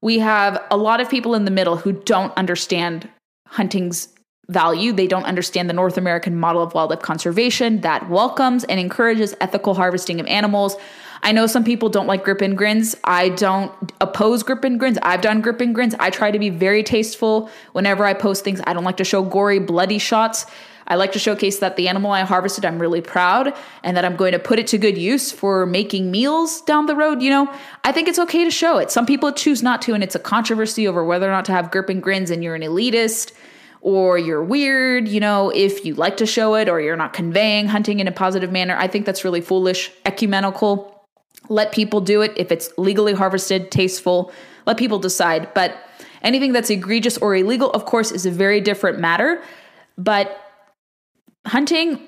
we 0.01 0.19
have 0.19 0.63
a 0.71 0.77
lot 0.77 1.01
of 1.01 1.11
people 1.11 1.35
in 1.35 1.45
the 1.45 1.51
middle 1.51 1.77
who 1.77 1.93
don't 1.93 2.33
understand 2.37 3.09
hunting's 3.47 4.09
value. 4.49 4.93
They 4.93 5.07
don't 5.07 5.25
understand 5.25 5.69
the 5.69 5.75
North 5.75 5.99
American 5.99 6.37
model 6.37 6.63
of 6.63 6.73
wildlife 6.75 7.03
conservation 7.03 7.83
that 7.83 8.09
welcomes 8.09 8.65
and 8.65 8.81
encourages 8.81 9.35
ethical 9.41 9.75
harvesting 9.75 10.19
of 10.19 10.27
animals. 10.27 10.77
I 11.23 11.33
know 11.33 11.47
some 11.47 11.65
people 11.65 11.89
don't 11.89 12.07
like 12.07 12.25
grip 12.25 12.41
and 12.41 12.57
grins. 12.57 12.97
I 13.05 13.31
don't 13.31 13.73
oppose 14.01 14.43
grip 14.43 14.65
and 14.65 14.79
grins. 14.79 14.99
I've 15.03 15.21
done 15.21 15.41
grip 15.41 15.61
and 15.61 15.75
grins. 15.75 15.95
I 16.01 16.11
try 16.11 16.31
to 16.31 16.39
be 16.39 16.51
very 16.51 16.83
tasteful 16.83 17.51
whenever 17.73 18.05
I 18.05 18.15
post 18.15 18.43
things. 18.43 18.61
I 18.67 18.73
don't 18.73 18.85
like 18.85 18.97
to 18.99 19.05
show 19.05 19.23
gory, 19.23 19.59
bloody 19.59 19.99
shots. 19.99 20.47
I 20.87 20.97
like 20.97 21.13
to 21.13 21.21
showcase 21.21 21.61
that 21.61 21.77
the 21.77 21.87
animal 21.89 22.11
I 22.11 22.23
harvested, 22.23 22.65
I'm 22.65 22.81
really 22.81 23.01
proud 23.01 23.55
and 23.85 23.97
that 23.97 24.05
I'm 24.05 24.17
going 24.17 24.33
to 24.33 24.41
put 24.41 24.59
it 24.59 24.67
to 24.69 24.79
good 24.79 24.99
use 24.99 25.31
for 25.31 25.65
making 25.65 26.11
meals 26.11 26.63
down 26.63 26.87
the 26.87 26.97
road. 26.97 27.23
You 27.23 27.31
know, 27.31 27.55
I 27.85 27.93
think 27.93 28.09
it's 28.09 28.19
okay 28.19 28.43
to 28.45 28.51
show 28.51 28.79
it. 28.79 28.91
Some 28.91 29.07
people 29.07 29.31
choose 29.31 29.63
not 29.63 29.83
to, 29.83 29.95
and 29.95 30.03
it's 30.03 30.17
a 30.17 30.19
controversy 30.19 30.89
over 30.89 31.05
whether 31.05 31.29
or 31.29 31.33
not 31.33 31.45
to 31.45 31.53
have 31.53 31.71
grip 31.71 31.89
and 31.91 32.03
grins 32.03 32.31
and 32.31 32.43
you're 32.43 32.57
an 32.57 32.63
elitist 32.63 33.33
or 33.83 34.19
you're 34.19 34.43
weird, 34.43 35.07
you 35.07 35.21
know, 35.21 35.51
if 35.51 35.85
you 35.85 35.95
like 35.95 36.17
to 36.17 36.27
show 36.27 36.55
it 36.57 36.69
or 36.69 36.81
you're 36.81 36.97
not 36.97 37.13
conveying 37.13 37.69
hunting 37.69 38.01
in 38.01 38.09
a 38.09 38.13
positive 38.13 38.51
manner. 38.51 38.77
I 38.77 38.89
think 38.89 39.07
that's 39.07 39.25
really 39.25 39.41
foolish. 39.41 39.93
Ecumenical. 40.05 41.00
Let 41.51 41.73
people 41.73 42.01
do 42.01 42.23
it. 42.23 42.33
If 42.37 42.51
it's 42.51 42.71
legally 42.79 43.13
harvested, 43.13 43.71
tasteful, 43.71 44.33
let 44.67 44.79
people 44.79 44.99
decide. 44.99 45.53
But 45.53 45.77
anything 46.23 46.53
that's 46.53 46.71
egregious 46.71 47.19
or 47.19 47.37
illegal, 47.37 47.71
of 47.73 47.85
course, 47.85 48.11
is 48.13 48.25
a 48.25 48.31
very 48.31 48.61
different 48.63 48.99
matter. 48.99 49.43
But 49.99 50.41
hunting 51.47 52.01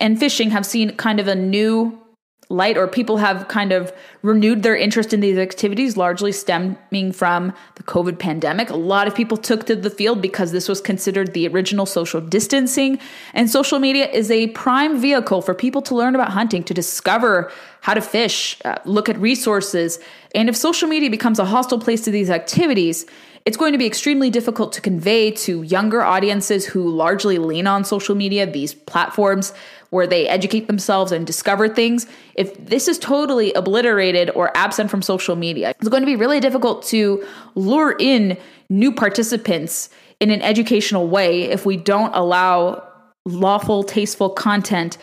and 0.00 0.18
fishing 0.18 0.50
have 0.50 0.66
seen 0.66 0.96
kind 0.96 1.20
of 1.20 1.28
a 1.28 1.34
new 1.34 2.00
light 2.48 2.76
or 2.76 2.86
people 2.86 3.16
have 3.16 3.48
kind 3.48 3.72
of 3.72 3.92
renewed 4.22 4.62
their 4.62 4.76
interest 4.76 5.12
in 5.12 5.20
these 5.20 5.36
activities 5.36 5.96
largely 5.96 6.30
stemming 6.30 7.10
from 7.12 7.52
the 7.74 7.82
covid 7.82 8.18
pandemic. 8.18 8.70
A 8.70 8.76
lot 8.76 9.08
of 9.08 9.14
people 9.14 9.36
took 9.36 9.66
to 9.66 9.74
the 9.74 9.90
field 9.90 10.22
because 10.22 10.52
this 10.52 10.68
was 10.68 10.80
considered 10.80 11.34
the 11.34 11.48
original 11.48 11.86
social 11.86 12.20
distancing. 12.20 13.00
And 13.34 13.50
social 13.50 13.80
media 13.80 14.08
is 14.08 14.30
a 14.30 14.48
prime 14.48 15.00
vehicle 15.00 15.42
for 15.42 15.54
people 15.54 15.82
to 15.82 15.94
learn 15.94 16.14
about 16.14 16.30
hunting 16.30 16.62
to 16.64 16.74
discover 16.74 17.50
how 17.80 17.94
to 17.94 18.00
fish 18.00 18.58
uh, 18.64 18.76
look 18.84 19.08
at 19.08 19.18
resources. 19.18 19.98
And 20.34 20.48
if 20.48 20.56
social 20.56 20.88
media 20.88 21.10
becomes 21.10 21.38
a 21.38 21.44
hostile 21.44 21.80
place 21.80 22.02
to 22.02 22.10
these 22.10 22.30
activities 22.30 23.06
it's 23.46 23.56
going 23.56 23.70
to 23.70 23.78
be 23.78 23.86
extremely 23.86 24.28
difficult 24.28 24.72
to 24.72 24.80
convey 24.80 25.30
to 25.30 25.62
younger 25.62 26.02
audiences 26.02 26.66
who 26.66 26.90
largely 26.90 27.38
lean 27.38 27.68
on 27.68 27.84
social 27.84 28.16
media, 28.16 28.44
these 28.44 28.74
platforms 28.74 29.54
where 29.90 30.06
they 30.06 30.28
educate 30.28 30.66
themselves 30.66 31.12
and 31.12 31.26
discover 31.26 31.68
things. 31.68 32.06
If 32.34 32.66
this 32.66 32.88
is 32.88 32.98
totally 32.98 33.52
obliterated 33.52 34.30
or 34.30 34.56
absent 34.56 34.90
from 34.90 35.02
social 35.02 35.36
media, 35.36 35.70
it's 35.78 35.88
going 35.88 36.02
to 36.02 36.06
be 36.06 36.16
really 36.16 36.40
difficult 36.40 36.82
to 36.86 37.26
lure 37.54 37.96
in 37.98 38.36
new 38.68 38.92
participants 38.92 39.88
in 40.20 40.30
an 40.30 40.42
educational 40.42 41.08
way 41.08 41.42
if 41.42 41.66
we 41.66 41.76
don't 41.76 42.14
allow 42.14 42.82
lawful, 43.24 43.82
tasteful 43.82 44.30
content 44.30 44.98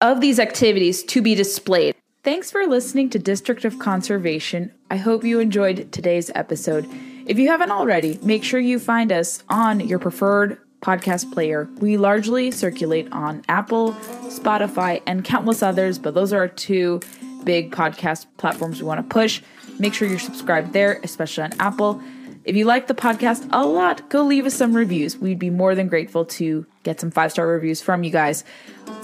of 0.00 0.20
these 0.20 0.38
activities 0.38 1.02
to 1.04 1.22
be 1.22 1.34
displayed. 1.34 1.94
Thanks 2.22 2.50
for 2.50 2.66
listening 2.66 3.10
to 3.10 3.18
District 3.18 3.64
of 3.64 3.78
Conservation. 3.78 4.72
I 4.90 4.96
hope 4.96 5.24
you 5.24 5.40
enjoyed 5.40 5.92
today's 5.92 6.30
episode. 6.34 6.88
If 7.26 7.38
you 7.38 7.48
haven't 7.48 7.70
already, 7.70 8.18
make 8.22 8.44
sure 8.44 8.60
you 8.60 8.78
find 8.78 9.12
us 9.12 9.42
on 9.48 9.80
your 9.80 9.98
preferred 9.98 10.58
podcast 10.84 11.32
player. 11.32 11.68
We 11.78 11.96
largely 11.96 12.50
circulate 12.50 13.10
on 13.10 13.42
Apple, 13.48 13.92
Spotify, 14.28 15.02
and 15.06 15.24
countless 15.24 15.62
others, 15.62 15.98
but 15.98 16.14
those 16.14 16.32
are 16.32 16.40
our 16.40 16.48
two 16.48 17.00
big 17.44 17.72
podcast 17.72 18.26
platforms 18.36 18.80
we 18.80 18.86
want 18.86 18.98
to 18.98 19.14
push. 19.14 19.42
Make 19.78 19.94
sure 19.94 20.06
you're 20.06 20.18
subscribed 20.18 20.72
there, 20.72 21.00
especially 21.02 21.44
on 21.44 21.52
Apple. 21.58 22.02
If 22.44 22.56
you 22.56 22.66
like 22.66 22.88
the 22.88 22.94
podcast 22.94 23.48
a 23.52 23.64
lot, 23.66 24.10
go 24.10 24.22
leave 24.22 24.44
us 24.44 24.54
some 24.54 24.74
reviews. 24.74 25.16
We'd 25.16 25.38
be 25.38 25.48
more 25.48 25.74
than 25.74 25.88
grateful 25.88 26.26
to 26.26 26.66
get 26.82 27.00
some 27.00 27.10
five 27.10 27.32
star 27.32 27.46
reviews 27.46 27.80
from 27.80 28.04
you 28.04 28.10
guys. 28.10 28.44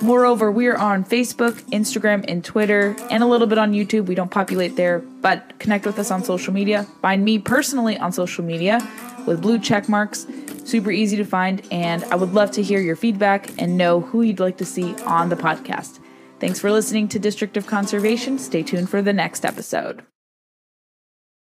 Moreover, 0.02 0.50
we 0.52 0.66
are 0.66 0.76
on 0.76 1.04
Facebook, 1.04 1.54
Instagram, 1.70 2.22
and 2.28 2.44
Twitter, 2.44 2.94
and 3.10 3.22
a 3.22 3.26
little 3.26 3.46
bit 3.46 3.56
on 3.56 3.72
YouTube. 3.72 4.06
We 4.06 4.14
don't 4.14 4.30
populate 4.30 4.76
there, 4.76 4.98
but 4.98 5.58
connect 5.58 5.86
with 5.86 5.98
us 5.98 6.10
on 6.10 6.22
social 6.22 6.52
media. 6.52 6.84
Find 7.00 7.24
me 7.24 7.38
personally 7.38 7.96
on 7.96 8.12
social 8.12 8.44
media 8.44 8.86
with 9.26 9.40
blue 9.40 9.58
check 9.58 9.88
marks. 9.88 10.26
Super 10.70 10.92
easy 10.92 11.16
to 11.16 11.24
find, 11.24 11.66
and 11.72 12.04
I 12.04 12.14
would 12.14 12.32
love 12.32 12.52
to 12.52 12.62
hear 12.62 12.78
your 12.78 12.94
feedback 12.94 13.50
and 13.60 13.76
know 13.76 14.02
who 14.02 14.22
you'd 14.22 14.38
like 14.38 14.56
to 14.58 14.64
see 14.64 14.94
on 15.04 15.28
the 15.28 15.34
podcast. 15.34 15.98
Thanks 16.38 16.60
for 16.60 16.70
listening 16.70 17.08
to 17.08 17.18
District 17.18 17.56
of 17.56 17.66
Conservation. 17.66 18.38
Stay 18.38 18.62
tuned 18.62 18.88
for 18.88 19.02
the 19.02 19.12
next 19.12 19.44
episode. 19.44 20.04